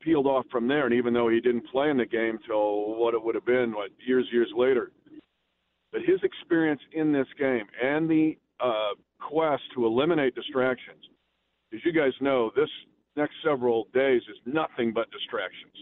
[0.00, 0.86] peeled off from there.
[0.86, 3.72] And even though he didn't play in the game till what it would have been,
[3.72, 4.92] what years, years later,
[5.92, 11.02] but his experience in this game and the uh, quest to eliminate distractions,
[11.72, 12.68] as you guys know, this
[13.16, 15.72] next several days is nothing but distractions.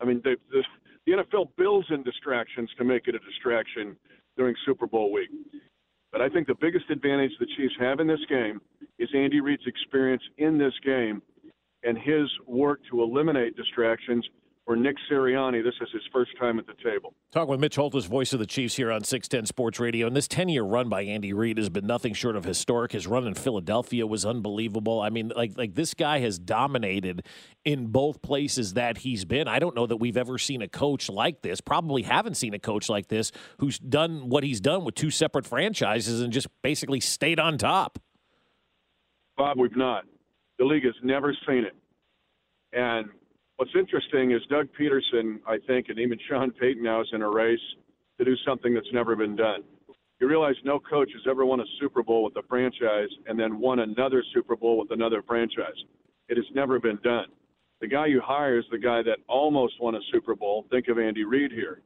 [0.00, 0.62] I mean, the, the,
[1.06, 3.96] the NFL builds in distractions to make it a distraction
[4.36, 5.28] during Super Bowl week.
[6.18, 8.60] But I think the biggest advantage the Chiefs have in this game
[8.98, 11.22] is Andy Reid's experience in this game
[11.84, 14.26] and his work to eliminate distractions.
[14.68, 17.14] For Nick Sirianni, this is his first time at the table.
[17.32, 20.06] Talking with Mitch Holtus, voice of the Chiefs here on 610 Sports Radio.
[20.06, 22.92] And this 10 year run by Andy Reid has been nothing short of historic.
[22.92, 25.00] His run in Philadelphia was unbelievable.
[25.00, 27.24] I mean, like, like this guy has dominated
[27.64, 29.48] in both places that he's been.
[29.48, 32.58] I don't know that we've ever seen a coach like this, probably haven't seen a
[32.58, 37.00] coach like this who's done what he's done with two separate franchises and just basically
[37.00, 37.98] stayed on top.
[39.34, 40.04] Bob, we've not.
[40.58, 41.74] The league has never seen it.
[42.74, 43.08] And
[43.58, 47.28] what's interesting is Doug Pederson, I think, and even Sean Payton now is in a
[47.28, 47.60] race
[48.18, 49.62] to do something that's never been done.
[50.20, 53.58] You realize no coach has ever won a Super Bowl with a franchise and then
[53.58, 55.76] won another Super Bowl with another franchise.
[56.28, 57.26] It has never been done.
[57.80, 60.64] The guy you hire is the guy that almost won a Super Bowl.
[60.70, 61.80] Think of Andy Reid here.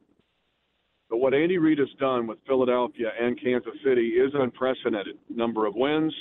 [1.09, 5.17] But what Andy Reid has done with Philadelphia and Kansas City is unprecedented.
[5.29, 6.13] Number of wins,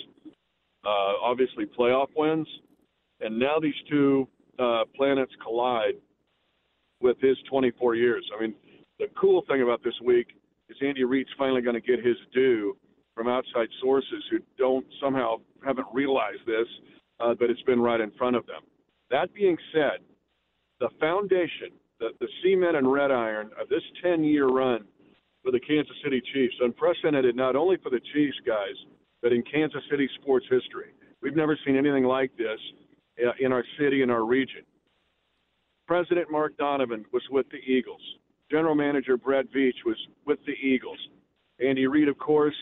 [0.84, 2.46] uh, obviously playoff wins,
[3.20, 5.94] and now these two uh, planets collide
[7.00, 8.24] with his 24 years.
[8.36, 8.54] I mean,
[8.98, 10.28] the cool thing about this week
[10.68, 12.76] is Andy Reid's finally going to get his due
[13.14, 16.66] from outside sources who don't somehow haven't realized this,
[17.20, 18.62] uh, but it's been right in front of them.
[19.10, 20.00] That being said,
[20.80, 24.84] the foundation, the, the cement and red iron of this 10 year run
[25.42, 28.74] for the Kansas City Chiefs, unprecedented not only for the Chiefs guys,
[29.20, 30.92] but in Kansas City sports history.
[31.20, 32.58] We've never seen anything like this
[33.40, 34.62] in our city and our region.
[35.86, 38.00] President Mark Donovan was with the Eagles.
[38.50, 40.98] General Manager Brett Veach was with the Eagles.
[41.60, 42.54] Andy Reid, of course,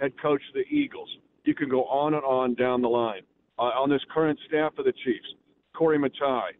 [0.00, 1.08] head coach the Eagles.
[1.44, 3.22] You can go on and on down the line.
[3.58, 5.26] Uh, on this current staff of the Chiefs,
[5.76, 6.50] Corey Matai,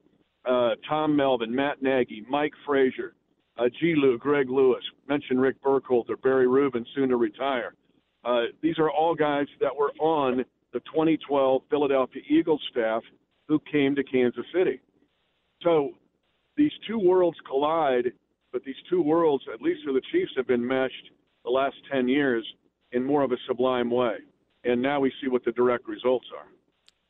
[0.44, 3.14] uh, Tom Melvin, Matt Nagy, Mike Frazier,
[3.59, 3.94] uh, G.
[3.96, 7.74] Lou, Greg Lewis, mentioned Rick Burkholder, Barry Rubin, soon to retire.
[8.24, 13.02] Uh, these are all guys that were on the 2012 Philadelphia Eagles staff
[13.53, 14.81] who came to Kansas City.
[15.62, 15.91] So
[16.57, 18.12] these two worlds collide,
[18.51, 21.11] but these two worlds, at least for the Chiefs, have been meshed
[21.45, 22.47] the last 10 years
[22.93, 24.17] in more of a sublime way.
[24.65, 26.47] And now we see what the direct results are.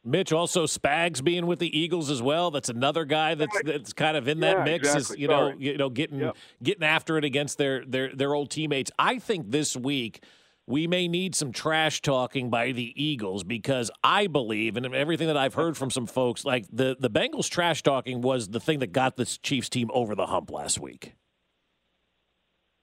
[0.05, 2.51] Mitch, also Spags being with the Eagles as well.
[2.51, 4.89] That's another guy that's that's kind of in that Yeah, mix.
[4.89, 5.15] exactly.
[5.15, 5.57] Is you know Sorry.
[5.61, 6.37] you know getting Yep.
[6.61, 8.91] getting after it against their their their old teammates.
[8.99, 10.25] I think this week
[10.73, 15.37] we may need some trash talking by the Eagles because I believe, and everything that
[15.37, 18.91] I've heard from some folks, like the the Bengals trash talking was the thing that
[18.91, 21.15] got this Chiefs team over the hump last week.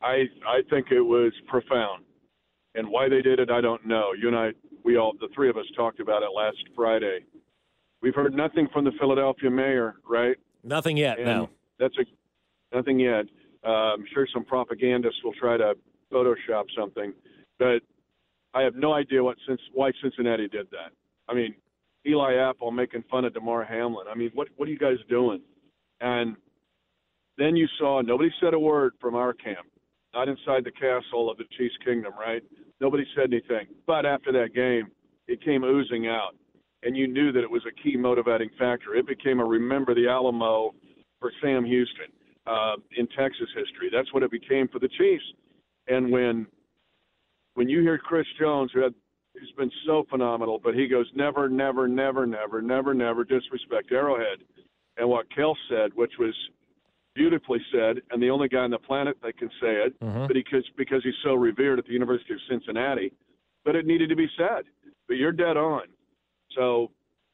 [0.04, 2.06] I I think it was profound,
[2.76, 4.14] and why they did it, I don't know.
[4.14, 4.52] You and I,
[4.84, 7.26] we all, the three of us, talked about it last Friday.
[8.04, 10.38] We've heard nothing from the Philadelphia mayor, right?
[10.64, 11.18] Nothing yet.
[11.18, 11.50] And no.
[11.80, 12.06] that's a
[12.76, 13.26] nothing yet.
[13.66, 15.74] Uh, I'm sure some propagandists will try to
[16.14, 17.14] Photoshop something,
[17.60, 17.82] but
[18.54, 20.92] I have no idea what since why Cincinnati did that.
[21.28, 21.54] I mean,
[22.08, 24.08] Eli Apple making fun of Damar Hamlin.
[24.10, 25.42] I mean, what what are you guys doing?
[26.02, 26.36] And
[27.38, 29.68] then you saw nobody said a word from our camp,
[30.14, 32.42] not inside the castle of the Chiefs Kingdom, right?
[32.82, 33.68] Nobody said anything.
[33.86, 34.88] But after that game,
[35.28, 36.36] it came oozing out,
[36.84, 38.96] and you knew that it was a key motivating factor.
[38.96, 40.74] It became a remember the Alamo
[41.20, 42.08] for Sam Houston
[42.48, 43.90] uh, in Texas history.
[43.92, 45.26] That's what it became for the Chiefs.
[45.88, 46.48] And when
[47.60, 48.94] when you hear Chris Jones, who had
[49.34, 54.40] who's been so phenomenal, but he goes never, never, never, never, never, never disrespect Arrowhead.
[54.96, 56.34] And what Kel said, which was
[57.16, 60.28] beautifully said, and the only guy on the planet that can say it, Mhm.
[60.30, 63.12] but because because he's so revered at the University of Cincinnati,
[63.66, 64.64] but it needed to be said.
[65.10, 65.84] But you're dead on.
[66.52, 66.92] So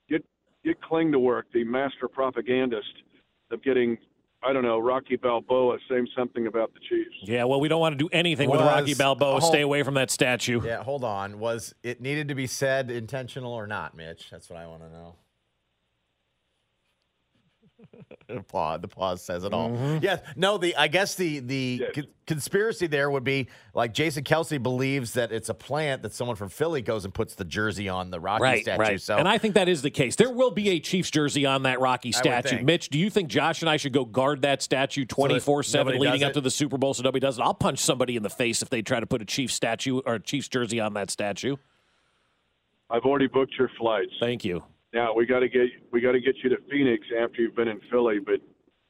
[0.10, 0.26] get
[0.64, 3.04] get Kling to work, the master propagandist
[3.52, 4.00] of getting
[4.46, 7.16] I don't know Rocky Balboa saying something about the Chiefs.
[7.24, 7.46] Yeah.
[7.46, 9.38] Well, we don't want to do anything with Rocky Balboa.
[9.38, 9.40] oh.
[9.40, 10.62] Stay away from that statue.
[10.64, 11.40] Yeah, hold on.
[11.40, 14.30] Was it needed to be said intentional or not, Mitch?
[14.30, 15.16] That's what I want to know.
[18.28, 19.70] the pause, the pause says it all.
[19.70, 20.02] Mhm.
[20.02, 20.58] Yes, no.
[20.58, 25.32] The I guess the the con- conspiracy there would be like Jason Kelce believes that
[25.32, 28.44] it's a plant that someone from Philly goes and puts the jersey on the Rocky
[28.44, 28.82] right, statue.
[28.82, 29.02] right.
[29.02, 30.16] So and I think that is the case.
[30.16, 32.64] There will be a Chiefs jersey on that Rocky statue.
[32.64, 36.00] Mitch, do you think Josh and I should go guard that statue twenty four seven
[36.00, 36.34] leading up it?
[36.34, 37.42] to the Super Bowl so nobody does it?
[37.42, 40.16] I'll punch somebody in the face if they try to put a Chiefs statue or
[40.16, 41.56] a Chiefs jersey on that statue.
[42.90, 44.14] I've already booked your flights.
[44.20, 44.64] Thank you.
[44.96, 47.68] Now we got to get we got to get you to Phoenix after you've been
[47.68, 48.20] in Philly.
[48.20, 48.40] But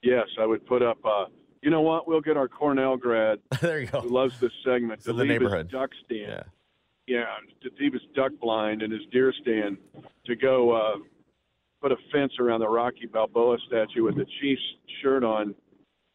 [0.04, 1.00] yes, I would put up.
[1.04, 1.26] Uh,
[1.64, 2.08] you know what?
[2.08, 4.02] We'll get our Cornell grad there you go.
[4.02, 5.70] who loves this segment It's to the neighborhood.
[5.72, 6.22] duck stand.
[6.30, 6.44] Yeah.
[7.08, 7.26] Yeah,
[7.62, 9.78] to leave his duck blind and his deer stand
[10.26, 10.98] to go uh,
[11.82, 14.62] put a fence around the Rocky Balboa statue with the Chiefs
[15.04, 15.54] shirt on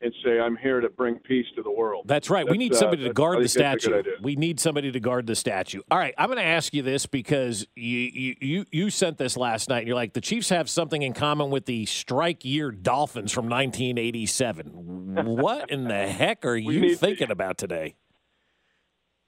[0.03, 2.49] and say, "I'm here to bring peace to the world." That's right.
[2.49, 4.03] we need uh, somebody to guard the that's statue.
[4.23, 5.83] We need somebody to guard the statue.
[5.91, 9.37] All right, I'm going to ask you this because you, you you you sent this
[9.37, 9.79] last night.
[9.81, 13.49] and You're like the Chiefs have something in common with the strike year Dolphins from
[13.49, 15.27] 1987.
[15.37, 17.95] what in the heck are you thinking about today?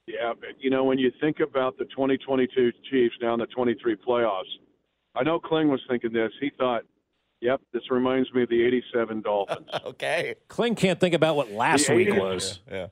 [0.07, 3.95] Yeah, but you know when you think about the 2022 Chiefs now in the 23
[3.95, 4.41] playoffs,
[5.15, 6.31] I know Kling was thinking this.
[6.41, 6.83] He thought,
[7.43, 10.35] "Yep, this reminds me of the '87 Dolphins." okay.
[10.47, 12.59] Kling can't think about what last The week 80s was.
[12.71, 12.87] Yeah.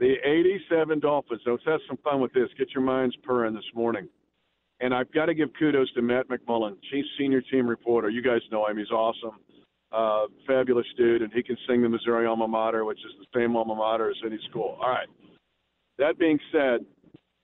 [0.00, 1.40] The 87 Dolphins.
[1.44, 2.48] So let's have some fun with this.
[2.58, 4.08] Get your minds purring this morning.
[4.80, 8.10] And I've got to give kudos to Matt McMullen, Chiefs senior team reporter.
[8.10, 8.76] You guys know him.
[8.76, 9.38] He's awesome.
[9.92, 11.22] Uh, fabulous dude.
[11.22, 14.16] And he can sing the Missouri alma mater, which is the same alma mater as
[14.26, 14.76] any school.
[14.82, 15.08] All right.
[15.98, 16.84] That being said,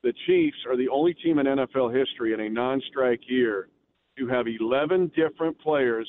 [0.03, 3.69] the Chiefs are the only team in NFL history in a non strike year
[4.21, 6.07] to have 11 different players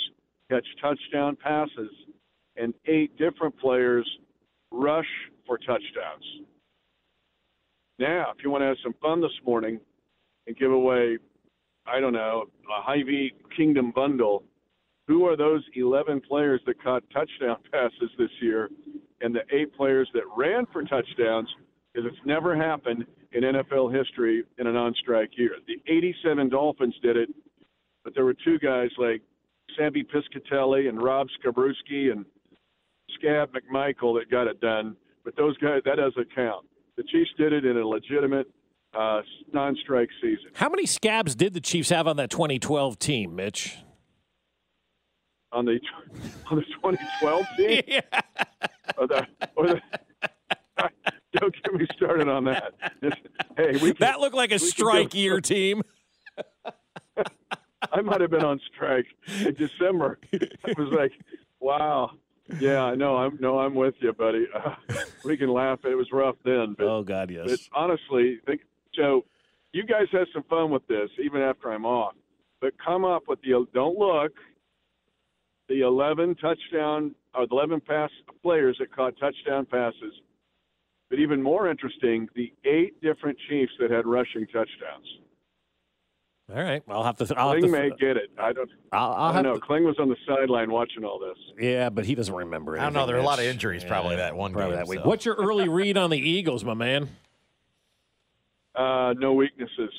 [0.50, 1.90] catch touchdown passes
[2.58, 4.08] and eight different players
[4.72, 5.08] rush
[5.48, 6.26] for touchdowns.
[8.00, 9.80] Now, if you want to have some fun this morning
[10.48, 11.18] and give away,
[11.86, 14.44] I don't know, a Hy-Vee Kingdom bundle,
[15.08, 18.70] who are those 11 players that caught touchdown passes this year
[19.22, 21.50] and the eight players that ran for touchdowns?
[21.94, 25.52] Because it's never happened in NFL history in a non-strike year.
[25.68, 27.30] The 87 Dolphins did it,
[28.04, 29.22] but there were two guys like
[29.78, 32.26] Sammy Piscatelli and Rob Skabrowski and
[33.16, 34.96] Scab McMichael that got it done.
[35.24, 36.66] But those guys, that doesn't count.
[36.98, 38.48] The Chiefs did it in a legitimate
[38.98, 39.22] uh,
[39.54, 40.52] non-strike season.
[40.56, 43.78] How many scabs did the Chiefs have on that 2012 team, Mitch?
[45.54, 45.80] On the
[46.50, 48.02] on the 2012 team,
[48.98, 49.82] or the, or the,
[51.34, 52.74] don't get me started on that.
[53.58, 55.84] hey, we can, That looked like a strike year team.
[57.92, 59.06] I might have been on strike
[59.46, 60.20] in December.
[60.34, 61.12] I was like,
[61.60, 62.12] wow.
[62.60, 63.16] Yeah, I know.
[63.16, 64.46] I'm no, I'm with you, buddy.
[64.54, 64.76] Uh,
[65.24, 65.80] we can laugh.
[65.86, 67.46] It was rough then, but Oh God, yes.
[67.48, 68.62] But honestly, think,
[68.94, 69.24] so
[69.72, 72.14] you guys have some fun with this, even after I'm off.
[72.60, 74.34] But come up with the don't look
[75.72, 78.10] the 11 touchdown or the 11 pass
[78.44, 80.14] players that caught touchdown passes.
[81.10, 85.08] But even more interesting, the eight different Chiefs that had rushing touchdowns.
[86.54, 87.34] All right, I'll have to.
[87.38, 88.30] I'll have Kling to may get it.
[88.38, 88.70] I don't.
[88.92, 89.54] I'll, I'll I don't know.
[89.56, 91.38] to- Kling was on the sideline watching all this.
[91.58, 92.78] Yeah, but he doesn't remember.
[92.78, 93.06] I don't know.
[93.06, 95.00] There are a lot of injuries probably that one probably game, that week.
[95.00, 95.08] so.
[95.08, 97.10] What's your early read on the Eagles, my man?
[98.74, 99.92] Uh, no weaknesses.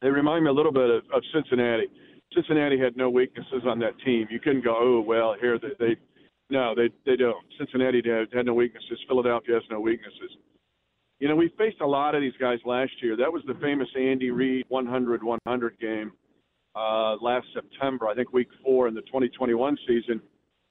[0.00, 1.86] They remind me a little bit of, of Cincinnati.
[2.32, 4.28] Cincinnati had no weaknesses on that team.
[4.30, 5.96] You couldn't go, oh well, here they, they
[6.50, 7.44] no, they they don't.
[7.58, 8.98] Cincinnati had, had no weaknesses.
[9.08, 10.36] Philadelphia has no weaknesses.
[11.22, 13.16] You know, we faced a lot of these guys last year.
[13.16, 16.10] That was the famous Andy Reid 100-100 game
[16.74, 20.20] uh, last September, I think week four in the 2021 season.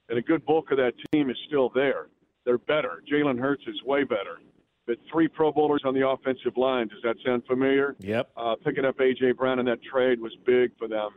[0.10, 2.08] And a good bulk of that team is still there.
[2.44, 3.02] They're better.
[3.10, 4.42] Jalen Hurts is way better.
[4.88, 6.90] But three Pro Bowlers on the offensive line.
[6.90, 7.96] Does that sound familiar?
[8.02, 8.32] Yep.
[8.36, 9.32] Uh, picking up A.J.
[9.32, 11.12] Brown in that trade was big for them.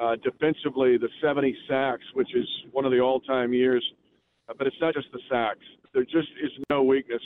[0.00, 3.84] Uh, defensively, the 70 sacks, which is one of the all-time years.
[4.48, 5.64] Uh, but it's not just the sacks.
[5.92, 7.22] There just is no weakness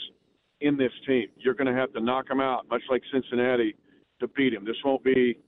[0.60, 1.28] in this team.
[1.36, 3.74] You're going to have to knock them out, much like Cincinnati,
[4.20, 4.64] to beat him.
[4.64, 5.38] This won't be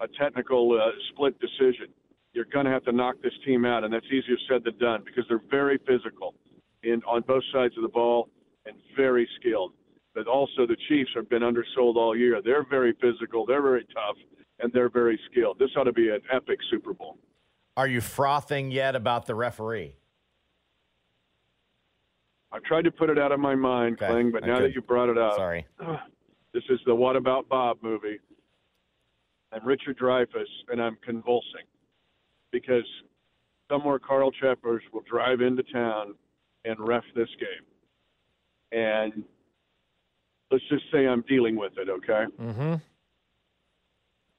[0.00, 1.88] a technical uh, split decision.
[2.32, 5.02] You're going to have to knock this team out, and that's easier said than done
[5.04, 6.34] because they're very physical
[6.82, 8.28] in on both sides of the ball
[8.66, 9.72] and very skilled.
[10.14, 12.40] But also, the Chiefs have been undersold all year.
[12.42, 14.16] They're very physical, they're very tough,
[14.60, 15.58] and they're very skilled.
[15.58, 17.18] This ought to be an epic Super Bowl.
[17.76, 19.96] Are you frothing yet about the referee?
[22.56, 24.62] I've tried to put it out of my mind, Okay, Kling, but now okay.
[24.68, 25.66] that you brought it up, Sorry.
[26.54, 28.18] this is the What About Bob movie.
[29.52, 31.66] I'm Richard Dreyfuss, and I'm convulsing
[32.52, 32.86] because
[33.70, 36.14] somewhere Carl Cheffers will drive into town
[36.64, 37.66] and ref this game.
[38.72, 39.22] And
[40.50, 42.24] let's just say I'm dealing with it, okay?
[42.40, 42.74] Mm-hmm.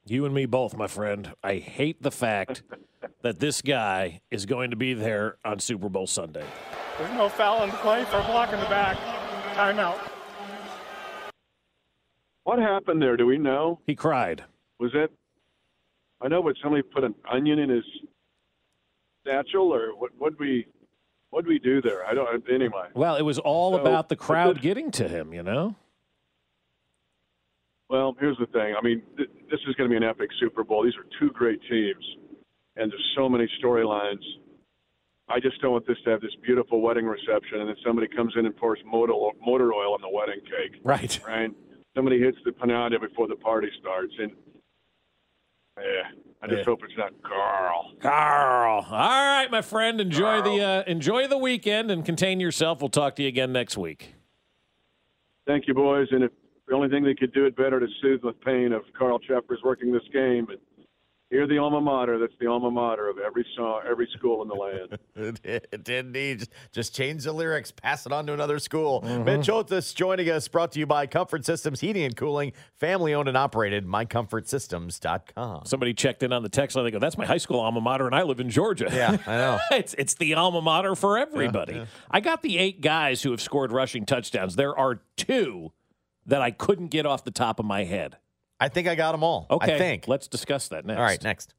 [0.08, 1.34] You and me both, my friend.
[1.44, 2.64] I hate the fact
[3.22, 6.46] that this guy is going to be there on Super Bowl Sunday.
[6.98, 8.98] There's no foul in the play for a block in the back.
[9.56, 9.98] Timeout.
[12.44, 13.18] What happened there?
[13.18, 13.80] Do we know?
[13.86, 14.44] He cried.
[14.80, 15.12] Was it?
[16.22, 17.84] I know, but somebody put an onion in his
[19.26, 20.12] satchel, or what?
[20.18, 20.66] What we?
[21.30, 22.06] What would we do there?
[22.06, 22.44] I don't.
[22.50, 22.88] Anyway.
[22.96, 25.76] Well, it was all So, about the crowd this- getting to him, you know?
[27.90, 28.76] Well, here's the thing.
[28.78, 30.84] I mean, th- this is going to be an epic Super Bowl.
[30.84, 32.04] These are two great teams,
[32.76, 34.24] and there's so many storylines.
[35.30, 38.34] I just don't want this to have this beautiful wedding reception, and then somebody comes
[38.38, 39.14] in and pours motor
[39.46, 40.80] motor oil on the wedding cake.
[40.84, 41.20] Right.
[41.28, 41.52] Right.
[41.96, 44.32] Somebody hits the panada before the party starts, and
[45.78, 46.10] yeah,
[46.42, 47.92] I just hope it's not Carl.
[48.02, 48.86] Carl.
[48.90, 50.00] All right, my friend.
[50.00, 52.82] Enjoy the uh, enjoy the weekend and contain yourself.
[52.82, 54.14] We'll talk to you again next week.
[55.46, 56.08] Thank you, boys.
[56.12, 56.32] And if
[56.68, 59.60] the only thing they could do it better to soothe the pain of Carl Cheffers
[59.64, 60.60] working this game, but
[61.30, 62.18] hear the alma mater.
[62.20, 64.98] That's the alma mater of every song, every school in the land.
[65.44, 66.40] it, it did indeed.
[66.40, 69.02] Just- Just change the lyrics, pass it on to another school.
[69.02, 69.24] Mm-hmm.
[69.26, 73.28] Mitch Otis joining us, brought to you by Comfort Systems Heating and Cooling, family owned
[73.28, 75.66] and operated, mycomfortsystems.com.
[75.66, 76.86] Somebody checked in on the text line.
[76.86, 79.38] They go, "That's my high school alma mater, and I live in Georgia." Yeah, I
[79.38, 79.60] know.
[79.72, 81.86] it's it's the alma mater for everybody.
[82.12, 84.56] I got the eight guys who have scored rushing touchdowns.
[84.56, 85.72] There are two
[86.26, 88.18] that I couldn't get off the top of my head.
[88.60, 89.46] I think I got them all.
[89.50, 90.08] Okay, I think.
[90.08, 90.98] let's discuss that next.
[90.98, 91.54] All right, next.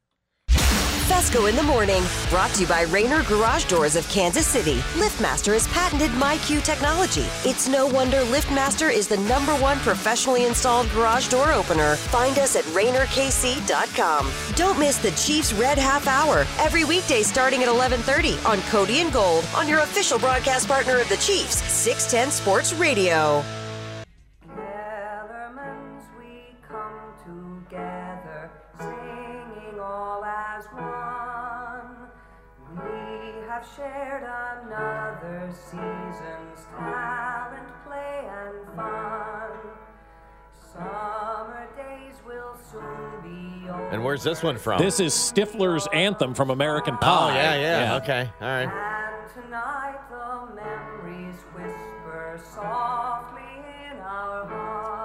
[1.09, 4.75] Fescoe in the morning, brought to you by Rainer Garage Doors of Kansas City.
[4.95, 7.25] LiftMaster has patented MyQ technology.
[7.49, 11.97] It's no wonder LiftMaster is the number one professionally installed garage door opener.
[11.97, 14.31] Find us at RainerKC.com.
[14.55, 19.11] Don't miss the Chiefs Red Half Hour every weekday starting at 11:30 on Cody and
[19.11, 23.43] Gold on your official broadcast partner of the Chiefs, 610 Sports Radio.
[30.59, 32.09] As one.
[32.75, 39.51] We have shared another season's talent, play, and fun.
[40.73, 43.89] Summer days will soon be over.
[43.89, 44.83] And where's this one from?
[44.83, 47.31] This is Stifler's anthem from American Pie.
[47.31, 47.97] Oh, yeah, yeah.
[47.97, 48.31] Okay.
[48.41, 48.69] All right.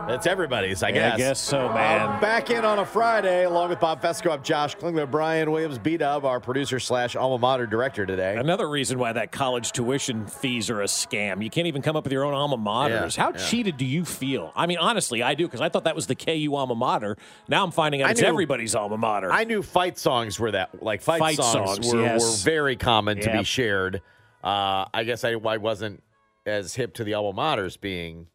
[0.05, 1.13] It's everybody's, I Yeah, guess.
[1.13, 2.01] I guess so, man.
[2.09, 4.31] Uh, back in on a Friday, along with Bob Fescoe.
[4.31, 8.35] I'm Josh Klingler, Brian Williams, B Dub, our producer slash alma mater director today.
[8.35, 11.41] Another reason why that college tuition fees are a scam.
[11.41, 13.15] You can't even come up with your own alma maters.
[13.17, 13.37] Yeah, How yeah.
[13.37, 14.51] cheated do you feel?
[14.57, 17.15] I mean, honestly, I do because I thought that was the KU alma mater.
[17.47, 19.31] Now I'm finding out I it's knew- everybody's alma mater.
[19.31, 22.21] I knew fight songs were that like fight, Fight songs, songs, were, yes.
[22.21, 24.01] were very common to be shared.
[24.43, 26.03] Uh, I guess I, I wasn't
[26.45, 28.27] as hip to the alma maters being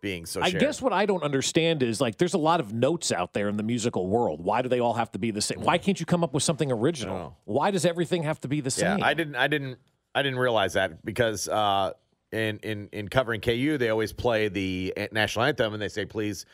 [0.00, 0.42] being so.
[0.42, 3.48] I guess what I don't understand is like there's a lot of notes out there
[3.48, 4.42] in the musical world.
[4.42, 5.60] Why do they all have to be the same?
[5.60, 7.36] Why can't you come up with something original?
[7.44, 8.98] Why does everything have to be the same?
[8.98, 9.04] Yeah?
[9.06, 9.36] I didn't.
[9.36, 9.78] I didn't.
[10.14, 11.92] I didn't realize that because uh,
[12.32, 16.46] in in in covering KU, they always play the national anthem and they say, "Please,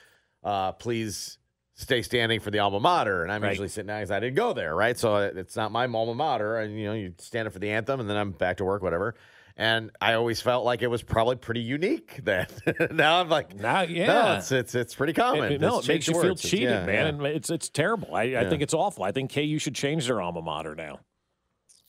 [0.45, 1.39] uh, please
[1.75, 3.51] stay standing for the alma mater." And I'm Right.
[3.51, 4.99] usually sitting down because I didn't go there, right?
[4.99, 8.01] So it's not my alma mater, and you know, you stand up for the anthem,
[8.01, 9.15] and then I'm back to work, whatever.
[9.59, 12.47] And I always felt like it was probably pretty unique then.
[12.91, 15.51] now I'm like, now, yeah, no, it's it's it's pretty common.
[15.53, 16.45] It- no, it makes you feel words.
[16.45, 17.27] It's- cheated, yeah, man, yeah.
[17.27, 18.15] and it's it's terrible.
[18.15, 19.05] I, I think it's awful.
[19.05, 21.01] I think KU should change their alma mater now.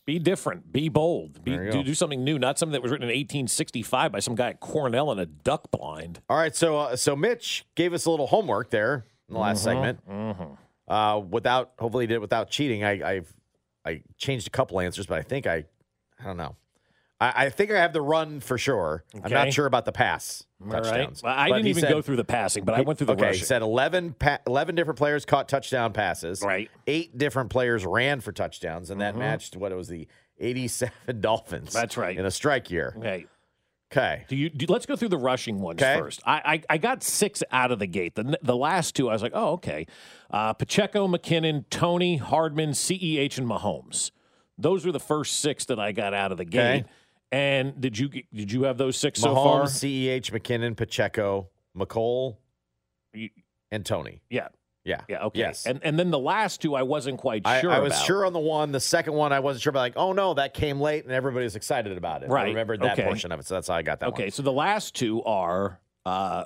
[0.06, 0.72] Be different.
[0.72, 1.44] Be bold.
[1.44, 2.40] Be, do, do something new.
[2.40, 5.70] Not something that was written in 1865 by some guy at Cornell in a duck
[5.70, 6.22] blind.
[6.30, 9.60] All right, so uh, so Mitch gave us a little homework there in the last
[9.60, 10.10] Mhm, segment.
[10.10, 10.58] mhm.
[10.88, 12.86] Uh, without hopefully he did it without cheating.
[12.86, 13.34] I I've
[13.84, 15.66] I changed a couple answers, but I think I
[16.18, 16.56] I don't know.
[17.20, 19.04] I, I think I have the run for sure.
[19.24, 20.84] I'm not sure about the pass All right.
[20.84, 21.24] touchdowns.
[21.24, 23.14] Well, I But didn't even said- go through the passing, but I went through the
[23.14, 23.40] okay, rushing.
[23.40, 26.42] he said 11, pa- 11 different players caught touchdown passes.
[26.44, 26.70] Right.
[26.86, 29.20] Eight different players ran for touchdowns, and that Mhm.
[29.20, 30.08] matched what it was the
[30.40, 31.74] 87 Dolphins.
[31.74, 32.18] That's right.
[32.18, 32.94] In a strike year.
[32.98, 33.26] Okay.
[33.92, 34.26] Okay.
[34.28, 34.50] Do you?
[34.50, 35.98] Do, let's go through the rushing ones Okay.
[35.98, 36.22] first.
[36.26, 38.16] I, I I got six out of the gate.
[38.16, 39.88] The the last two, I was like, oh okay.
[40.30, 44.12] Uh, Pacheco, McKinnon, Toney, Hardman, Ceh, and Mahomes.
[44.58, 46.80] Those were the first six that I got out of the gate.
[46.82, 46.86] Okay.
[47.32, 49.64] And did you did you have those six so far?
[49.64, 52.38] CEH, McKinnon, Pacheco, Mecole,
[53.72, 54.22] and Toney.
[54.30, 54.48] Yeah.
[54.86, 55.02] Yeah.
[55.10, 55.26] Yeah.
[55.26, 55.40] Okay.
[55.40, 55.66] Yes.
[55.66, 57.72] And and then the last two, I wasn't quite sure.
[57.72, 58.06] I was about.
[58.06, 58.72] sure on the one.
[58.72, 59.74] The second one, I wasn't sure.
[59.74, 62.30] But like, oh no, that came late, and everybody was excited about it.
[62.30, 62.46] Right.
[62.46, 63.04] I remembered that Okay.
[63.04, 64.24] portion of it, so that's how I got that Okay.
[64.26, 64.32] one.
[64.32, 66.46] So the last two are uh,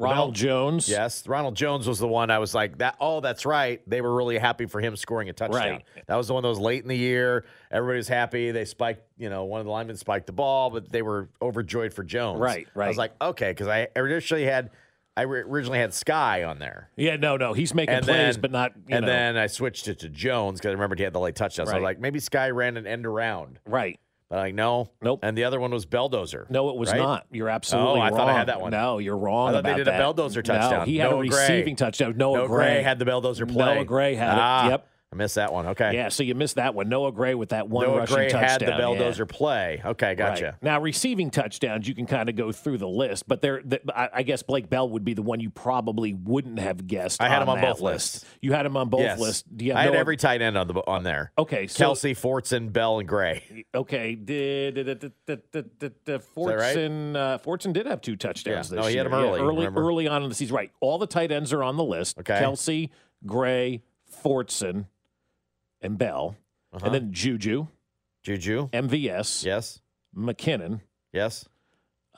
[0.00, 0.88] Ronald Jones.
[0.88, 2.96] Yes, Ronald Jones was the one I was like that.
[3.00, 3.80] Oh, that's right.
[3.88, 5.58] They were really happy for him scoring a touchdown.
[5.60, 5.84] Right.
[6.06, 7.44] That was the one that was late in the year.
[7.70, 8.50] Everybody was happy.
[8.50, 9.02] They spiked.
[9.18, 12.40] You know, one of the linemen spiked the ball, but they were overjoyed for Jones.
[12.40, 12.86] Right, Right.
[12.86, 14.70] I was like, okay, because I initially had,
[15.16, 16.88] I originally had Skyy on there.
[16.96, 17.16] Yeah.
[17.16, 17.36] No.
[17.36, 17.52] No.
[17.52, 18.72] He's making And plays, then- but not.
[18.88, 19.12] You and know.
[19.12, 21.66] then I switched it to Jones because I remembered he had the late touchdown.
[21.66, 23.58] So I was like, maybe Skyy ran an end around.
[23.66, 24.00] Right.
[24.30, 24.90] But like, no.
[25.02, 25.20] Nope.
[25.24, 26.48] And the other one was Belldozer.
[26.50, 26.98] No, it was right?
[26.98, 27.26] not.
[27.32, 28.16] You're absolutely Oh, I wrong.
[28.16, 28.70] thought I had that one.
[28.70, 29.48] No, you're wrong.
[29.48, 30.00] I thought they did a that.
[30.00, 30.70] Belldozer touchdown.
[30.70, 31.40] No, he had Noah a Gray.
[31.40, 32.16] receiving touchdown.
[32.16, 33.74] Noah, Noah Gray had the Belldozer play.
[33.74, 34.70] Noah Gray had Ah, it.
[34.70, 34.86] Yep.
[35.12, 35.66] I missed that one.
[35.66, 35.92] Okay.
[35.92, 36.88] Yeah, so you missed that one.
[36.88, 38.48] Noah Gray with that one Noah rushing Gray touchdown.
[38.48, 39.36] had the bulldozer yeah.
[39.36, 39.82] play.
[39.84, 40.44] Okay, gotcha.
[40.44, 40.62] Right.
[40.62, 44.08] Now receiving touchdowns, you can kind of go through the list, but there, the, I,
[44.14, 47.20] I, guess Blake Bell would be the one you probably wouldn't have guessed.
[47.20, 48.14] I had on him on both list.
[48.14, 48.24] lists.
[48.40, 49.18] You had him on both yes.
[49.18, 49.48] lists.
[49.74, 51.32] I had every tight end on the on there.
[51.36, 53.64] Okay, so, Kelce, Fortson, Bell, and Gray.
[53.74, 54.86] Okay, did, did,
[55.26, 58.80] did, did, did Fortson uh, Fortson did have two touchdowns yeah.
[58.80, 59.40] No, he had them early.
[59.40, 60.54] Early, early on in the season.
[60.54, 62.18] Right, all the tight ends are on the list.
[62.20, 62.90] Okay, Kelce,
[63.26, 63.82] Gray,
[64.24, 64.86] Fortson
[65.82, 66.36] and Bell,
[66.72, 66.86] Uh-huh.
[66.86, 67.66] and then Juju,
[68.22, 68.68] Juju.
[68.72, 69.80] MVS, Yes.
[70.16, 70.80] McKinnon.
[71.12, 71.46] Yes.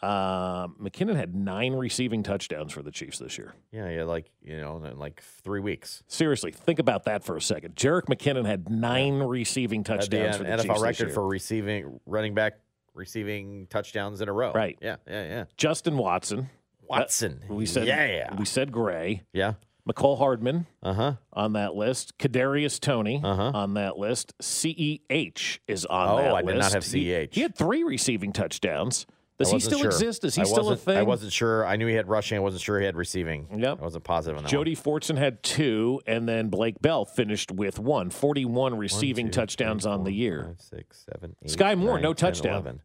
[0.02, 3.54] Uh, McKinnon had nine receiving touchdowns for the Chiefs this year.
[3.70, 6.02] Yeah, yeah, like you know, in like three weeks.
[6.08, 7.76] Seriously, think about that for a second.
[7.76, 11.14] Jerick McKinnon had nine receiving the touchdowns uh, for the NFL Chiefs this record year.
[11.14, 12.54] for receiving running back
[12.94, 14.50] receiving touchdowns in a row.
[14.52, 14.76] Right.
[14.82, 14.96] Yeah.
[15.06, 15.22] Yeah.
[15.24, 15.44] Yeah.
[15.56, 16.50] Justin Watson.
[16.88, 17.40] Watson.
[17.48, 18.34] Uh, we said Yeah.
[18.34, 19.22] We said Gray.
[19.32, 19.54] Yeah.
[19.88, 21.12] Mecole Hardman Uh huh.
[21.32, 22.16] on that list.
[22.18, 23.50] Kadarius Toney Uh-huh.
[23.54, 24.32] on that list.
[24.40, 27.34] CEH is on Oh, that I did not have He- CEH.
[27.34, 29.06] He, had three receiving touchdowns.
[29.38, 29.88] Does he still sure.
[29.88, 30.22] exist?
[30.24, 30.96] Is he I still a thing?
[30.98, 31.66] I wasn't sure.
[31.66, 32.36] I knew he had rushing.
[32.36, 33.48] I wasn't sure he had receiving.
[33.58, 33.78] Yep.
[33.80, 34.48] I wasn't positive on that.
[34.50, 38.10] Jody Fortson had two, and then Blake Bell finished with one.
[38.10, 40.44] 41 receiving One, two, touchdowns three, on the year.
[40.44, 42.52] five, six, seven, eight, Skyy Moore, nine, no 10, touchdown.
[42.52, 42.80] 11.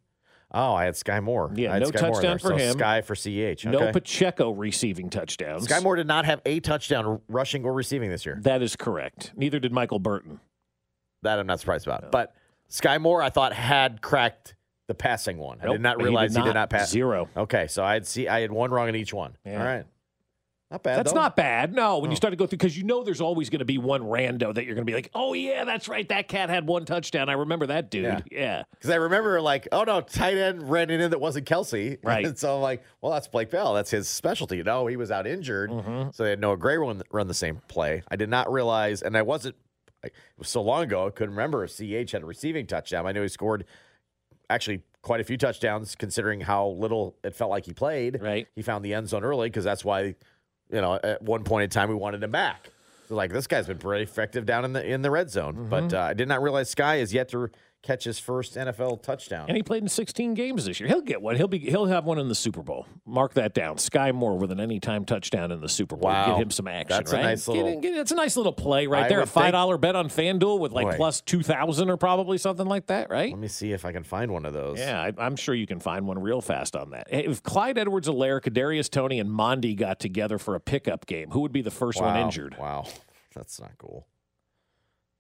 [0.52, 1.52] Oh, I had Skyy Moore.
[1.56, 2.76] Yeah, I had no Skyy touchdown for So him.
[2.76, 3.66] Skyy for CH.
[3.66, 3.92] No Okay.
[3.92, 5.68] Pacheco receiving touchdowns.
[5.68, 8.40] Skyy Moore did not have a touchdown rushing or receiving this year.
[8.42, 9.34] That is correct.
[9.36, 10.40] Neither did Michael Burton.
[11.24, 12.12] That I'm not surprised about.
[12.12, 12.34] But
[12.70, 14.56] Skyy Moore, I thought had cracked
[14.88, 15.60] the passing one.
[15.62, 16.54] I did not he did realize he did not.
[16.56, 16.90] not pass.
[16.90, 17.28] Zero.
[17.36, 19.36] Okay, so I had see I had one wrong in each one.
[19.46, 19.60] Yeah.
[19.60, 19.86] All right.
[20.70, 20.98] Not bad.
[21.00, 21.20] That's though.
[21.22, 21.74] not bad.
[21.74, 22.18] No, when you Oh.
[22.18, 24.66] start to go through, because you know there's always going to be one rando that
[24.66, 26.08] you're going to be like, oh, yeah, that's right.
[26.10, 27.30] That cat had one touchdown.
[27.30, 28.04] I remember that dude.
[28.04, 28.20] Yeah.
[28.30, 28.64] Yeah.
[28.72, 31.98] Because I remember like, oh no, tight end ran in that wasn't Kelce.
[32.04, 32.26] Right.
[32.26, 33.74] And so I'm like, well, that's Blake Bell.
[33.74, 34.62] That's his specialty.
[34.62, 35.70] No, he was out injured.
[35.72, 36.10] Mm-hmm.
[36.12, 38.04] So they had Noah Gray run, run the same play.
[38.10, 39.56] I did not realize, and I wasn't,
[40.04, 43.08] I- it was so long ago, I couldn't remember if CH had a receiving touchdown.
[43.08, 43.64] I knew he scored
[44.50, 48.22] actually quite a few touchdowns considering how little it felt like he played.
[48.22, 48.48] Right.
[48.56, 50.16] He found the end zone early because that's why,
[50.72, 52.70] you know, at one point in time we wanted him back.
[53.08, 55.54] So like this guy's been pretty effective down in the in the red zone.
[55.54, 55.70] Mm-hmm.
[55.70, 57.50] But uh, I did not realize Skyy is yet to
[57.84, 59.46] catch his first NFL touchdown.
[59.48, 60.90] And he played in 16 games this year.
[60.90, 61.36] He'll get one.
[61.38, 61.60] He'll be.
[61.60, 62.86] He'll have one in the Super Bowl.
[63.06, 63.78] Mark that down.
[63.78, 66.10] Skyy Moore with an anytime touchdown in the Super Bowl.
[66.10, 66.34] Wow.
[66.34, 66.98] Get him some action.
[66.98, 67.22] That's a right?
[67.24, 69.22] nice Get little- in- get- that's a nice little play right I there.
[69.22, 70.96] A five dollar bet on FanDuel with like Boy.
[70.98, 73.10] plus two thousand or probably something like that.
[73.10, 73.30] Right.
[73.32, 74.80] Let me see if I can find one of those.
[74.80, 77.08] Yeah, I, I'm sure you can find one real fast on that.
[77.10, 81.54] If Clyde Edwards-Helaire, Kadarius Toney, and Mondi got together for a pickup game, who would
[81.54, 82.58] be the first one injured?
[82.60, 82.86] Wow.
[83.36, 84.08] That's not cool.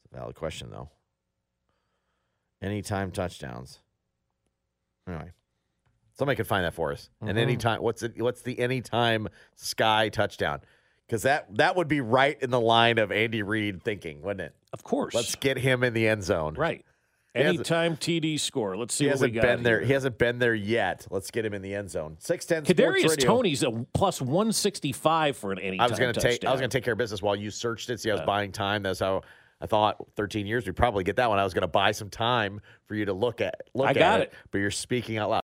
[0.03, 0.89] It's a valid question, though.
[2.61, 3.79] Anytime touchdowns.
[5.07, 5.31] Anyway,
[6.17, 7.09] somebody could find that for us.
[7.21, 7.41] And Mhm.
[7.41, 8.21] anytime, what's it?
[8.21, 9.27] What's the anytime
[9.57, 10.61] Skyy touchdown?
[11.05, 14.55] Because that that would be right in the line of Andy Reid thinking, wouldn't it?
[14.73, 15.13] Of course.
[15.13, 16.55] Let's get him in the end zone.
[16.55, 16.83] Right.
[17.33, 18.75] He Anytime TD score.
[18.75, 19.41] Let's see He what hasn't got.
[19.43, 19.79] been there.
[19.81, 21.05] He hasn't been there yet.
[21.11, 22.17] Let's get him in the end zone.
[22.19, 22.65] Six ten.
[22.65, 26.43] Kadarius Toney's a plus 165 for an anytime I was going to take.
[26.43, 27.99] I was going to take care of business while you searched it.
[27.99, 28.81] See, I was buying time.
[28.81, 29.21] That's how
[29.59, 29.97] I thought.
[30.15, 31.39] Thirteen years, we would probably get that one.
[31.39, 33.63] I was going to buy some time for you to look at.
[33.73, 35.35] Look I at got it, But you're speaking out loud.